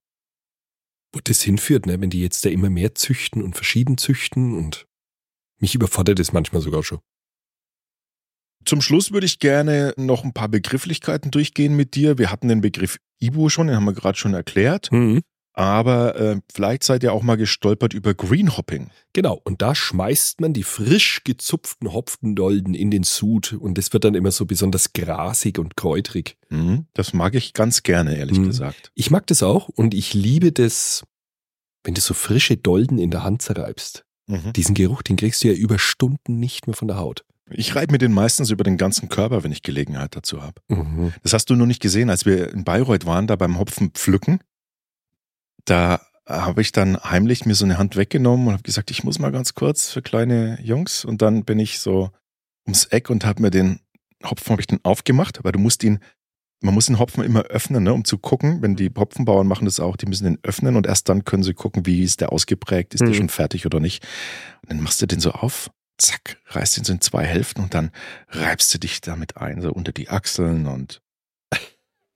Wo 1.13 1.19
das 1.23 1.41
hinführt, 1.41 1.85
ne? 1.85 2.01
wenn 2.01 2.09
die 2.09 2.21
jetzt 2.21 2.45
da 2.45 2.49
immer 2.49 2.69
mehr 2.69 2.95
züchten 2.95 3.41
und 3.41 3.55
verschieden 3.55 3.97
züchten 3.97 4.57
und 4.57 4.85
mich 5.59 5.75
überfordert 5.75 6.19
das 6.19 6.33
manchmal 6.33 6.61
sogar 6.61 6.83
schon. 6.83 6.99
Zum 8.65 8.81
Schluss 8.81 9.11
würde 9.11 9.25
ich 9.25 9.39
gerne 9.39 9.93
noch 9.95 10.23
ein 10.23 10.33
paar 10.33 10.49
Begrifflichkeiten 10.49 11.31
durchgehen 11.31 11.75
mit 11.75 11.95
dir. 11.95 12.17
Wir 12.17 12.31
hatten 12.31 12.47
den 12.47 12.61
Begriff 12.61 12.97
Ibu 13.19 13.49
schon, 13.49 13.67
den 13.67 13.75
haben 13.75 13.85
wir 13.85 13.93
gerade 13.93 14.17
schon 14.17 14.33
erklärt. 14.33 14.91
Mhm. 14.91 15.21
Aber 15.57 16.15
äh, 16.17 16.41
vielleicht 16.53 16.83
seid 16.83 17.01
ihr 17.03 17.13
auch 17.13 17.23
mal 17.23 17.37
gestolpert 17.37 17.93
über 17.93 18.13
Greenhopping. 18.13 18.89
Genau, 19.13 19.39
und 19.45 19.61
da 19.61 19.73
schmeißt 19.73 20.41
man 20.41 20.51
die 20.51 20.63
frisch 20.63 21.21
gezupften 21.23 21.93
Hopfendolden 21.93 22.73
in 22.73 22.91
den 22.91 23.03
Sud 23.03 23.53
und 23.53 23.77
das 23.77 23.93
wird 23.93 24.03
dann 24.03 24.15
immer 24.15 24.31
so 24.31 24.45
besonders 24.45 24.91
grasig 24.91 25.57
und 25.57 25.77
kräutrig. 25.77 26.35
Mhm. 26.49 26.87
Das 26.93 27.13
mag 27.13 27.35
ich 27.35 27.53
ganz 27.53 27.83
gerne, 27.83 28.17
ehrlich 28.17 28.37
Mhm. 28.39 28.47
gesagt. 28.47 28.91
Ich 28.95 29.11
mag 29.11 29.25
das 29.27 29.43
auch 29.43 29.69
und 29.69 29.93
ich 29.93 30.13
liebe 30.13 30.51
das, 30.51 31.03
wenn 31.85 31.93
du 31.93 32.01
so 32.01 32.13
frische 32.13 32.57
Dolden 32.57 32.97
in 32.97 33.09
der 33.11 33.23
Hand 33.23 33.41
zerreibst. 33.41 34.03
Mhm. 34.27 34.51
Diesen 34.53 34.75
Geruch, 34.75 35.03
den 35.03 35.15
kriegst 35.15 35.41
du 35.43 35.47
ja 35.47 35.53
über 35.53 35.79
Stunden 35.79 36.37
nicht 36.37 36.67
mehr 36.67 36.75
von 36.75 36.89
der 36.89 36.97
Haut. 36.97 37.23
Ich 37.49 37.75
reibe 37.75 37.93
mir 37.93 37.99
den 37.99 38.11
meistens 38.11 38.49
über 38.49 38.63
den 38.65 38.75
ganzen 38.75 39.07
Körper, 39.07 39.43
wenn 39.45 39.51
ich 39.53 39.61
Gelegenheit 39.61 40.15
dazu 40.15 40.41
habe. 40.41 40.59
Das 41.23 41.31
hast 41.31 41.49
du 41.49 41.55
nur 41.55 41.67
nicht 41.67 41.79
gesehen, 41.81 42.09
als 42.09 42.25
wir 42.25 42.51
in 42.51 42.63
Bayreuth 42.65 43.05
waren, 43.05 43.27
da 43.27 43.35
beim 43.37 43.57
Hopfen 43.59 43.91
pflücken. 43.91 44.39
Da 45.65 46.01
habe 46.27 46.61
ich 46.61 46.71
dann 46.71 46.97
heimlich 46.97 47.45
mir 47.45 47.53
so 47.55 47.65
eine 47.65 47.77
Hand 47.77 47.95
weggenommen 47.95 48.47
und 48.47 48.53
habe 48.53 48.63
gesagt, 48.63 48.89
ich 48.91 49.03
muss 49.03 49.19
mal 49.19 49.31
ganz 49.31 49.53
kurz 49.53 49.91
für 49.91 50.01
kleine 50.01 50.59
Jungs. 50.61 51.05
Und 51.05 51.21
dann 51.21 51.43
bin 51.45 51.59
ich 51.59 51.79
so 51.79 52.11
ums 52.65 52.85
Eck 52.85 53.09
und 53.09 53.25
habe 53.25 53.41
mir 53.41 53.51
den 53.51 53.79
Hopfen 54.23 54.51
habe 54.51 54.61
ich 54.61 54.67
den 54.67 54.83
aufgemacht, 54.83 55.43
weil 55.43 55.51
du 55.51 55.59
musst 55.59 55.83
ihn, 55.83 55.99
man 56.61 56.73
muss 56.73 56.87
den 56.87 56.97
Hopfen 56.97 57.23
immer 57.23 57.41
öffnen, 57.43 57.83
ne, 57.83 57.93
um 57.93 58.05
zu 58.05 58.17
gucken. 58.17 58.63
Wenn 58.63 58.75
die 58.75 58.89
Hopfenbauern 58.95 59.45
machen 59.45 59.65
das 59.65 59.79
auch, 59.79 59.97
die 59.97 60.07
müssen 60.07 60.23
den 60.23 60.39
öffnen 60.41 60.75
und 60.77 60.87
erst 60.87 61.09
dann 61.09 61.25
können 61.25 61.43
sie 61.43 61.53
gucken, 61.53 61.85
wie 61.85 62.01
ist 62.01 62.21
der 62.21 62.31
ausgeprägt, 62.31 62.95
ist 62.95 63.01
der 63.01 63.09
Mhm. 63.09 63.13
schon 63.13 63.29
fertig 63.29 63.67
oder 63.67 63.79
nicht. 63.79 64.03
Und 64.63 64.71
dann 64.71 64.81
machst 64.81 64.99
du 65.01 65.05
den 65.05 65.19
so 65.19 65.31
auf, 65.31 65.69
zack, 65.99 66.37
reißt 66.47 66.79
ihn 66.79 66.85
so 66.85 66.93
in 66.93 67.01
zwei 67.01 67.23
Hälften 67.23 67.61
und 67.61 67.75
dann 67.75 67.91
reibst 68.29 68.73
du 68.73 68.79
dich 68.79 68.99
damit 69.01 69.37
ein, 69.37 69.61
so 69.61 69.71
unter 69.71 69.91
die 69.91 70.09
Achseln 70.09 70.65
und 70.65 71.01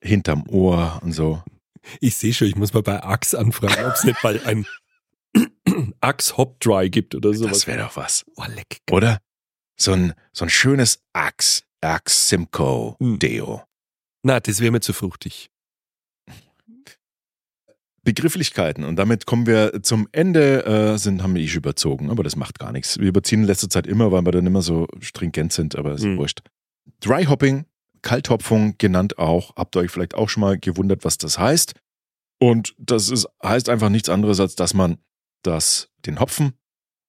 hinterm 0.02 0.48
Ohr 0.48 1.00
und 1.04 1.12
so. 1.12 1.42
Ich 2.00 2.16
sehe 2.16 2.32
schon, 2.34 2.48
ich 2.48 2.56
muss 2.56 2.72
mal 2.72 2.82
bei 2.82 3.02
Axe 3.02 3.38
anfragen, 3.38 3.84
ob 3.86 3.94
es 3.94 4.04
nicht 4.04 4.22
mal 4.22 4.40
ein 4.44 4.66
Axe 6.00 6.36
Hop 6.36 6.60
Dry 6.60 6.90
gibt 6.90 7.14
oder 7.14 7.32
sowas. 7.34 7.52
Das 7.52 7.66
wäre 7.66 7.78
doch 7.84 7.96
was, 7.96 8.24
oh, 8.36 8.44
leck. 8.54 8.78
oder? 8.90 9.18
So 9.76 9.92
ein, 9.92 10.12
so 10.32 10.44
ein 10.44 10.50
schönes 10.50 11.02
Axe 11.12 11.62
Erg 11.80 12.10
Simcoe 12.10 12.96
Hm. 13.00 13.18
Deo. 13.18 13.62
Na, 14.22 14.38
das 14.40 14.60
wäre 14.60 14.70
mir 14.70 14.80
zu 14.80 14.92
fruchtig. 14.92 15.50
Begrifflichkeiten 18.02 18.84
und 18.84 18.96
damit 18.96 19.26
kommen 19.26 19.46
wir 19.46 19.82
zum 19.82 20.08
Ende, 20.12 20.64
äh, 20.64 20.98
sind, 20.98 21.22
haben 21.22 21.34
wir 21.34 21.42
ich 21.42 21.54
überzogen, 21.54 22.10
aber 22.10 22.22
das 22.22 22.34
macht 22.34 22.58
gar 22.58 22.72
nichts. 22.72 22.98
Wir 22.98 23.08
überziehen 23.08 23.40
in 23.40 23.46
letzter 23.46 23.68
Zeit 23.68 23.86
immer, 23.86 24.10
weil 24.10 24.22
wir 24.24 24.32
dann 24.32 24.46
immer 24.46 24.62
so 24.62 24.86
stringent 25.00 25.52
sind, 25.52 25.76
aber 25.76 25.92
ist 25.92 26.04
Hm. 26.04 26.16
wurscht. 26.16 26.40
Dry 27.00 27.24
Hopping, 27.24 27.66
Kalthopfung 28.02 28.74
genannt 28.78 29.18
auch, 29.18 29.54
habt 29.56 29.76
ihr 29.76 29.80
euch 29.80 29.90
vielleicht 29.90 30.14
auch 30.14 30.28
schon 30.28 30.40
mal 30.42 30.58
gewundert, 30.58 31.04
was 31.04 31.18
das 31.18 31.38
heißt. 31.38 31.74
Und 32.38 32.74
das 32.78 33.10
ist, 33.10 33.26
heißt 33.42 33.68
einfach 33.68 33.88
nichts 33.90 34.08
anderes, 34.08 34.40
als 34.40 34.54
dass 34.56 34.74
man 34.74 34.98
das, 35.42 35.88
den 36.06 36.20
Hopfen, 36.20 36.52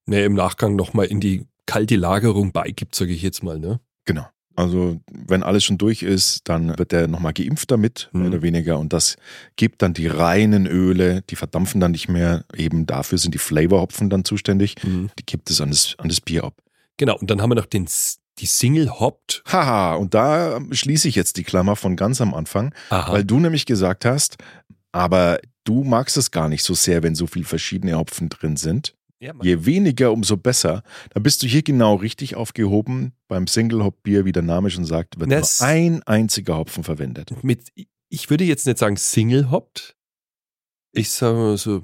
Ne, 0.08 0.23
im 0.25 0.34
Nachgang 0.34 0.75
nochmal 0.75 1.06
in 1.06 1.19
die 1.19 1.45
kalte 1.67 1.95
Lagerung 1.95 2.51
beigibt, 2.51 2.95
sage 2.95 3.13
ich 3.13 3.21
jetzt 3.21 3.43
mal, 3.43 3.60
ne? 3.60 3.80
genau, 4.04 4.25
also 4.56 4.99
wenn 5.12 5.43
alles 5.43 5.63
schon 5.63 5.77
durch 5.77 6.01
ist, 6.01 6.49
dann 6.49 6.75
wird 6.80 6.91
der 6.91 7.08
nochmal 7.08 7.34
geimpft 7.34 7.69
damit, 7.69 8.10
mehr 8.12 8.23
Mhm. 8.23 8.30
oder 8.30 8.41
weniger. 8.41 8.80
Und 8.80 8.93
das 8.93 9.15
gibt 9.58 9.84
dann 9.84 9.93
die 9.93 10.08
reinen 10.08 10.65
Öle, 10.65 11.21
die 11.30 11.36
verdampfen 11.36 11.80
dann 11.80 11.91
nicht 11.91 12.10
mehr. 12.10 12.45
Eben 12.56 12.88
dafür 12.88 13.19
sind 13.19 13.36
die 13.36 13.39
Flavorhopfen 13.39 14.10
dann 14.10 14.25
zuständig. 14.25 14.75
Die 14.84 15.25
gibt 15.25 15.51
es 15.51 15.62
an 15.62 15.69
das, 15.69 15.93
an 15.99 16.10
das 16.10 16.19
Bier 16.19 16.43
ab. 16.45 16.56
Genau, 16.97 17.15
und 17.17 17.30
dann 17.30 17.41
haben 17.41 17.51
wir 17.51 17.56
noch 17.56 17.67
den, 17.67 17.88
die 18.41 18.45
Single 18.47 18.99
Hopped. 18.99 19.43
Haha, 19.45 19.95
und 19.95 20.13
da 20.13 20.60
schließe 20.71 21.08
ich 21.08 21.15
jetzt 21.15 21.38
die 21.38 21.43
Klammer 21.43 21.75
von 21.75 21.95
ganz 21.95 22.19
am 22.21 22.34
Anfang, 22.34 22.73
Aha. 22.89 23.13
weil 23.13 23.23
du 23.23 23.39
nämlich 23.39 23.65
gesagt 23.65 24.04
hast, 24.06 24.38
aber 24.91 25.39
du 25.63 25.84
magst 25.84 26.17
es 26.17 26.32
gar 26.32 26.49
nicht 26.49 26.63
so 26.63 26.73
sehr, 26.73 27.04
wenn 27.04 27.15
so 27.15 27.27
viele 27.27 27.45
verschiedene 27.45 27.97
Hopfen 27.97 28.30
drin 28.30 28.58
sind. 28.58 28.95
ja, 29.19 29.34
Je 29.43 29.65
weniger, 29.65 30.12
umso 30.12 30.36
besser. 30.36 30.82
Da 31.13 31.19
bist 31.19 31.43
du 31.43 31.47
hier 31.47 31.62
genau 31.62 31.95
richtig 31.95 32.36
aufgehoben. 32.36 33.13
Beim 33.27 33.45
Single-Hop-Bier, 33.47 34.25
wie 34.25 34.32
der 34.32 34.41
Name 34.41 34.69
schon 34.71 34.86
sagt, 34.86 35.19
wird 35.19 35.32
Das- 35.32 35.60
nur 35.60 35.69
ein 35.69 36.04
einziger 36.04 36.58
Hopfen 36.58 36.84
verwendet. 36.84 37.32
mit, 37.43 37.71
ich 38.10 38.30
würde 38.32 38.43
jetzt 38.43 38.65
nicht 38.65 38.80
sagen 38.80 38.97
Single 38.97 39.51
Hopped. 39.51 39.95
Ich 40.93 41.12
sage 41.12 41.38
mal 41.38 41.58
so 41.58 41.84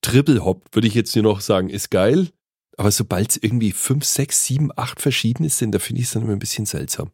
Triple 0.00 0.44
Hop, 0.44 0.68
würde 0.72 0.86
ich 0.86 0.94
jetzt 0.94 1.14
nur 1.16 1.24
noch 1.24 1.40
sagen, 1.40 1.68
ist 1.68 1.90
geil. 1.90 2.28
Aber 2.76 2.90
sobald 2.90 3.30
es 3.30 3.36
irgendwie 3.40 3.72
fünf, 3.72 4.04
sechs, 4.04 4.44
sieben, 4.44 4.70
acht 4.76 5.00
verschiedene 5.00 5.48
sind, 5.48 5.72
da 5.74 5.78
finde 5.78 6.00
ich 6.00 6.08
es 6.08 6.12
dann 6.14 6.22
immer 6.22 6.32
ein 6.32 6.38
bisschen 6.38 6.66
seltsam. 6.66 7.10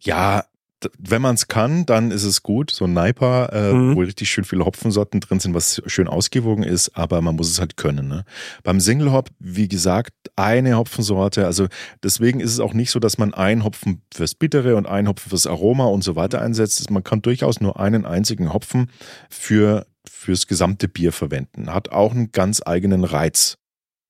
Ja, 0.00 0.44
wenn 0.98 1.20
man 1.20 1.34
es 1.34 1.46
kann, 1.46 1.84
dann 1.84 2.10
ist 2.10 2.24
es 2.24 2.42
gut. 2.42 2.70
So 2.70 2.86
ein 2.86 2.94
Naipa, 2.94 3.46
äh, 3.52 3.72
Mhm. 3.74 3.96
wo 3.96 4.00
richtig 4.00 4.30
schön 4.30 4.44
viele 4.44 4.64
Hopfensorten 4.64 5.20
drin 5.20 5.38
sind, 5.38 5.52
was 5.52 5.82
schön 5.84 6.08
ausgewogen 6.08 6.62
ist, 6.62 6.96
aber 6.96 7.20
man 7.20 7.36
muss 7.36 7.50
es 7.50 7.60
halt 7.60 7.76
können. 7.76 8.08
Ne? 8.08 8.24
Beim 8.62 8.80
Single 8.80 9.12
Hop, 9.12 9.28
wie 9.38 9.68
gesagt, 9.68 10.14
eine 10.36 10.78
Hopfensorte. 10.78 11.44
Also 11.44 11.66
deswegen 12.02 12.40
ist 12.40 12.52
es 12.52 12.60
auch 12.60 12.72
nicht 12.72 12.90
so, 12.92 12.98
dass 12.98 13.18
man 13.18 13.34
einen 13.34 13.62
Hopfen 13.62 14.00
fürs 14.14 14.34
Bittere 14.34 14.76
und 14.76 14.86
einen 14.86 15.08
Hopfen 15.08 15.28
fürs 15.28 15.46
Aroma 15.46 15.84
und 15.84 16.02
so 16.02 16.16
weiter 16.16 16.40
einsetzt. 16.40 16.90
Man 16.90 17.04
kann 17.04 17.20
durchaus 17.20 17.60
nur 17.60 17.78
einen 17.78 18.06
einzigen 18.06 18.54
Hopfen 18.54 18.90
für 19.28 19.86
fürs 20.08 20.46
gesamte 20.46 20.88
Bier 20.88 21.12
verwenden. 21.12 21.74
Hat 21.74 21.90
auch 21.90 22.12
einen 22.12 22.32
ganz 22.32 22.62
eigenen 22.64 23.04
Reiz, 23.04 23.58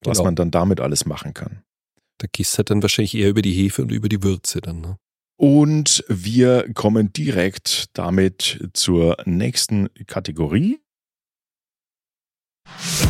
was 0.04 0.18
Genau. 0.18 0.26
man 0.26 0.36
dann 0.36 0.50
damit 0.50 0.80
alles 0.80 1.06
machen 1.06 1.34
kann. 1.34 1.62
Da 2.18 2.26
gehst 2.30 2.54
du 2.54 2.58
halt 2.58 2.70
dann 2.70 2.82
wahrscheinlich 2.82 3.14
eher 3.14 3.30
über 3.30 3.42
die 3.42 3.52
Hefe 3.52 3.82
und 3.82 3.90
über 3.92 4.08
die 4.08 4.22
Würze 4.22 4.60
dann. 4.60 4.80
Ne? 4.80 4.96
Und 5.36 6.04
wir 6.08 6.70
kommen 6.74 7.12
direkt 7.12 7.86
damit 7.94 8.68
zur 8.74 9.16
nächsten 9.24 9.88
Kategorie. 10.06 10.80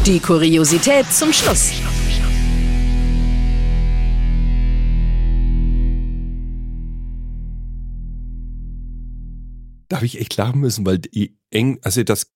Die 0.06 0.20
Kuriosität 0.20 1.06
zum 1.12 1.32
Schluss. 1.32 1.72
Da 9.88 9.96
habe 9.96 10.06
ich 10.06 10.20
echt 10.20 10.36
lachen 10.36 10.60
müssen, 10.60 10.86
weil 10.86 10.98
die 10.98 11.36
Eng, 11.50 11.80
also 11.82 12.02
das, 12.04 12.30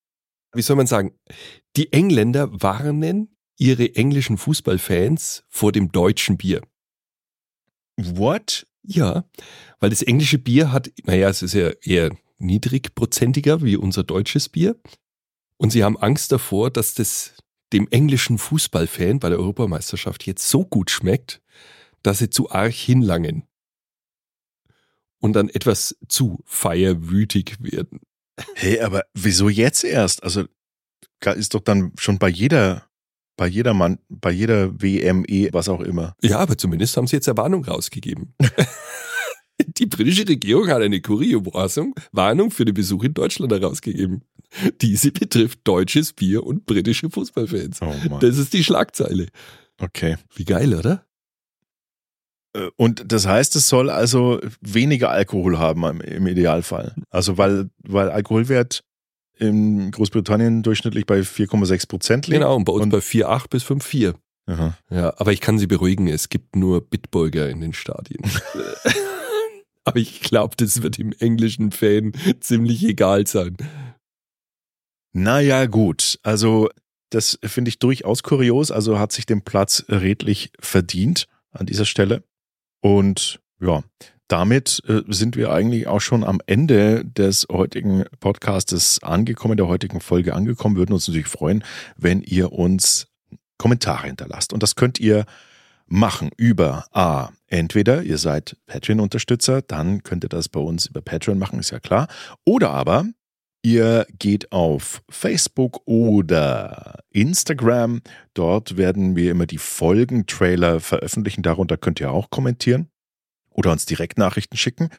wie 0.54 0.62
soll 0.62 0.76
man 0.76 0.88
sagen, 0.88 1.14
die 1.76 1.92
Engländer 1.92 2.50
warnen 2.62 3.33
ihre 3.56 3.94
englischen 3.94 4.38
Fußballfans 4.38 5.44
vor 5.48 5.72
dem 5.72 5.92
deutschen 5.92 6.36
Bier. 6.36 6.62
What? 7.96 8.66
Ja, 8.82 9.24
weil 9.80 9.90
das 9.90 10.02
englische 10.02 10.38
Bier 10.38 10.72
hat, 10.72 10.90
naja, 11.04 11.28
es 11.28 11.42
ist 11.42 11.54
ja 11.54 11.70
eher 11.82 12.14
niedrigprozentiger 12.38 13.62
wie 13.62 13.76
unser 13.76 14.04
deutsches 14.04 14.48
Bier. 14.48 14.78
Und 15.56 15.70
sie 15.70 15.84
haben 15.84 15.96
Angst 15.96 16.32
davor, 16.32 16.70
dass 16.70 16.94
das 16.94 17.34
dem 17.72 17.88
englischen 17.90 18.38
Fußballfan 18.38 19.20
bei 19.20 19.30
der 19.30 19.38
Europameisterschaft 19.38 20.26
jetzt 20.26 20.48
so 20.48 20.64
gut 20.64 20.90
schmeckt, 20.90 21.40
dass 22.02 22.18
sie 22.18 22.30
zu 22.30 22.50
arg 22.50 22.72
hinlangen. 22.72 23.44
Und 25.20 25.32
dann 25.32 25.48
etwas 25.48 25.96
zu 26.08 26.42
feierwütig 26.44 27.56
werden. 27.60 28.00
Hey, 28.54 28.80
aber 28.80 29.04
wieso 29.14 29.48
jetzt 29.48 29.84
erst? 29.84 30.22
Also 30.22 30.44
ist 31.36 31.54
doch 31.54 31.62
dann 31.62 31.92
schon 31.98 32.18
bei 32.18 32.28
jeder, 32.28 32.86
bei 33.36 33.46
jeder 33.46 33.74
Mann, 33.74 33.98
bei 34.08 34.30
jeder 34.30 34.80
WME, 34.80 35.48
was 35.52 35.68
auch 35.68 35.80
immer. 35.80 36.14
Ja, 36.22 36.38
aber 36.38 36.56
zumindest 36.56 36.96
haben 36.96 37.06
sie 37.06 37.16
jetzt 37.16 37.28
eine 37.28 37.36
Warnung 37.36 37.64
rausgegeben. 37.64 38.34
Die 39.78 39.86
britische 39.86 40.26
Regierung 40.26 40.68
hat 40.68 40.82
eine 40.82 41.00
Kurierwarnung 41.00 41.94
Warnung 42.12 42.50
für 42.50 42.64
den 42.64 42.74
Besuch 42.74 43.04
in 43.04 43.14
Deutschland 43.14 43.52
herausgegeben. 43.52 44.22
Diese 44.80 45.12
betrifft 45.12 45.60
deutsches 45.64 46.12
Bier 46.12 46.44
und 46.44 46.66
britische 46.66 47.10
Fußballfans. 47.10 47.80
Oh. 47.82 48.18
Das 48.20 48.38
ist 48.38 48.52
die 48.52 48.64
Schlagzeile. 48.64 49.28
Okay. 49.80 50.16
Wie 50.34 50.44
geil, 50.44 50.74
oder? 50.74 51.04
Äh, 52.54 52.68
Und 52.76 53.12
das 53.12 53.26
heißt, 53.26 53.56
es 53.56 53.68
soll 53.68 53.90
also 53.90 54.40
weniger 54.60 55.10
Alkohol 55.10 55.58
haben 55.58 55.84
im, 55.84 56.00
im 56.00 56.26
Idealfall. 56.26 56.94
Also 57.10 57.38
weil, 57.38 57.70
weil 57.82 58.10
Alkoholwert 58.10 58.83
in 59.38 59.90
Großbritannien 59.90 60.62
durchschnittlich 60.62 61.06
bei 61.06 61.20
4,6 61.20 61.88
Prozent 61.88 62.26
liegt. 62.26 62.40
Genau, 62.40 62.56
und 62.56 62.64
bei 62.64 62.72
uns 62.72 62.84
Und- 62.84 62.90
bei 62.90 63.00
4,8 63.00 63.48
bis 63.50 63.64
5,4. 63.64 64.14
Aha. 64.46 64.76
Ja, 64.90 65.14
aber 65.18 65.32
ich 65.32 65.40
kann 65.40 65.58
Sie 65.58 65.66
beruhigen, 65.66 66.06
es 66.06 66.28
gibt 66.28 66.54
nur 66.54 66.82
Bitburger 66.82 67.48
in 67.48 67.60
den 67.62 67.72
Stadien. 67.72 68.22
aber 69.84 69.96
ich 69.98 70.20
glaube, 70.20 70.54
das 70.56 70.82
wird 70.82 70.98
dem 70.98 71.12
englischen 71.12 71.70
Fan 71.72 72.12
ziemlich 72.40 72.84
egal 72.84 73.26
sein. 73.26 73.56
Naja, 75.12 75.66
gut. 75.66 76.18
Also, 76.22 76.68
das 77.10 77.38
finde 77.44 77.68
ich 77.68 77.78
durchaus 77.78 78.22
kurios. 78.22 78.70
Also 78.70 78.98
hat 78.98 79.12
sich 79.12 79.26
den 79.26 79.42
Platz 79.42 79.84
redlich 79.88 80.50
verdient 80.58 81.26
an 81.52 81.66
dieser 81.66 81.84
Stelle. 81.86 82.24
Und 82.82 83.40
ja, 83.64 83.82
damit 84.28 84.82
äh, 84.88 85.02
sind 85.08 85.36
wir 85.36 85.52
eigentlich 85.52 85.86
auch 85.86 86.00
schon 86.00 86.24
am 86.24 86.40
Ende 86.46 87.04
des 87.04 87.46
heutigen 87.50 88.04
Podcastes 88.20 89.02
angekommen, 89.02 89.56
der 89.56 89.68
heutigen 89.68 90.00
Folge 90.00 90.34
angekommen. 90.34 90.76
Würden 90.76 90.92
uns 90.92 91.08
natürlich 91.08 91.28
freuen, 91.28 91.62
wenn 91.96 92.22
ihr 92.22 92.52
uns 92.52 93.06
Kommentare 93.58 94.06
hinterlasst. 94.06 94.52
Und 94.52 94.62
das 94.62 94.76
könnt 94.76 94.98
ihr 94.98 95.24
machen 95.86 96.30
über 96.36 96.86
A. 96.92 97.30
Entweder 97.46 98.02
ihr 98.02 98.18
seid 98.18 98.56
Patreon-Unterstützer, 98.66 99.62
dann 99.62 100.02
könnt 100.02 100.24
ihr 100.24 100.30
das 100.30 100.48
bei 100.48 100.60
uns 100.60 100.86
über 100.86 101.02
Patreon 101.02 101.38
machen, 101.38 101.60
ist 101.60 101.70
ja 101.70 101.80
klar. 101.80 102.08
Oder 102.44 102.70
aber 102.70 103.06
Ihr 103.66 104.06
geht 104.18 104.52
auf 104.52 105.02
Facebook 105.08 105.80
oder 105.86 106.98
Instagram. 107.08 108.02
Dort 108.34 108.76
werden 108.76 109.16
wir 109.16 109.30
immer 109.30 109.46
die 109.46 109.56
Folgentrailer 109.56 110.80
veröffentlichen. 110.80 111.42
Darunter 111.42 111.78
könnt 111.78 111.98
ihr 111.98 112.12
auch 112.12 112.28
kommentieren 112.28 112.90
oder 113.54 113.72
uns 113.72 113.86
direkt 113.86 114.18
Nachrichten 114.18 114.58
schicken. 114.58 114.90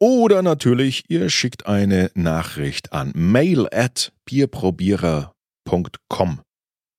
Oder 0.00 0.42
natürlich, 0.42 1.04
ihr 1.08 1.28
schickt 1.30 1.66
eine 1.66 2.12
Nachricht 2.14 2.92
an 2.92 3.10
mail 3.14 3.66
at 3.72 4.12
bierprobierer.com. 4.24 6.40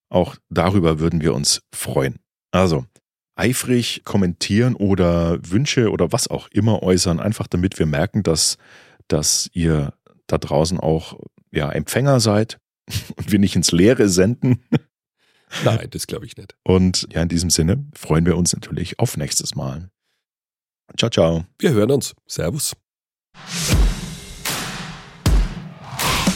Auch 0.10 0.36
darüber 0.50 1.00
würden 1.00 1.22
wir 1.22 1.34
uns 1.34 1.62
freuen. 1.74 2.20
Also, 2.52 2.86
eifrig 3.36 4.02
kommentieren 4.04 4.76
oder 4.76 5.40
Wünsche 5.50 5.92
oder 5.92 6.12
was 6.12 6.28
auch 6.28 6.50
immer 6.50 6.84
äußern, 6.84 7.22
einfach 7.22 7.48
damit 7.48 7.80
wir 7.80 7.86
merken, 7.86 8.24
dass, 8.24 8.58
dass 9.08 9.50
ihr 9.54 9.94
da 10.28 10.38
draußen 10.38 10.78
auch 10.80 11.18
ja, 11.52 11.72
Empfänger 11.72 12.20
seid 12.20 12.60
und 13.16 13.32
wir 13.32 13.40
nicht 13.40 13.56
ins 13.56 13.72
Leere 13.72 14.10
senden. 14.10 14.62
Nein, 15.64 15.88
das 15.92 16.06
glaube 16.06 16.26
ich 16.26 16.36
nicht. 16.38 16.56
Und 16.64 17.08
ja, 17.12 17.22
in 17.22 17.30
diesem 17.30 17.50
Sinne 17.50 17.88
freuen 17.96 18.26
wir 18.26 18.36
uns 18.38 18.54
natürlich 18.54 19.00
auf 19.00 19.18
nächstes 19.18 19.56
Mal. 19.56 19.90
Ciao, 20.98 21.10
ciao. 21.10 21.46
Wir 21.60 21.72
hören 21.72 21.92
uns. 21.92 22.14
Servus. 22.28 22.74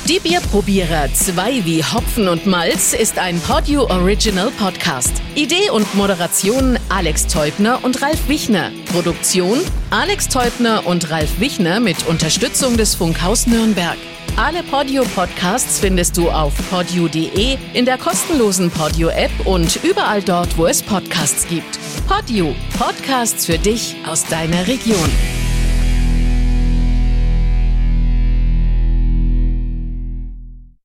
Die 0.10 0.20
Bierprobierer 0.20 1.14
2 1.14 1.64
wie 1.64 1.82
Hopfen 1.82 2.28
und 2.28 2.46
Malz 2.46 2.92
ist 2.92 3.18
ein 3.18 3.40
Podio 3.40 3.84
Original 3.90 4.52
Podcast. 4.52 5.14
Idee 5.34 5.70
und 5.70 5.96
Moderation 5.96 6.78
Alex 6.90 7.26
Teubner 7.28 7.80
und 7.86 8.02
Ralf 8.02 8.28
Wichner. 8.28 8.72
Produktion 8.92 9.60
Alex 9.92 10.28
Teubner 10.28 10.86
und 10.86 11.10
Ralf 11.10 11.40
Wichner 11.40 11.80
mit 11.80 12.06
Unterstützung 12.06 12.76
des 12.76 12.96
Funkhaus 12.96 13.48
Nürnberg. 13.48 13.96
Alle 14.36 14.62
Podio 14.64 15.04
Podcasts 15.16 15.80
findest 15.80 16.18
du 16.18 16.30
auf 16.30 16.54
podio.de, 16.70 17.58
in 17.74 17.86
der 17.86 17.98
kostenlosen 17.98 18.72
Podio 18.72 19.08
App 19.08 19.32
und 19.46 19.80
überall 19.86 20.22
dort, 20.22 20.58
wo 20.58 20.66
es 20.66 20.84
Podcasts 20.84 21.48
gibt. 21.48 21.80
Podio, 22.10 22.54
Podcasts 22.78 23.46
für 23.46 23.58
dich 23.58 23.96
aus 24.06 24.26
deiner 24.26 24.68
Region. 24.68 25.43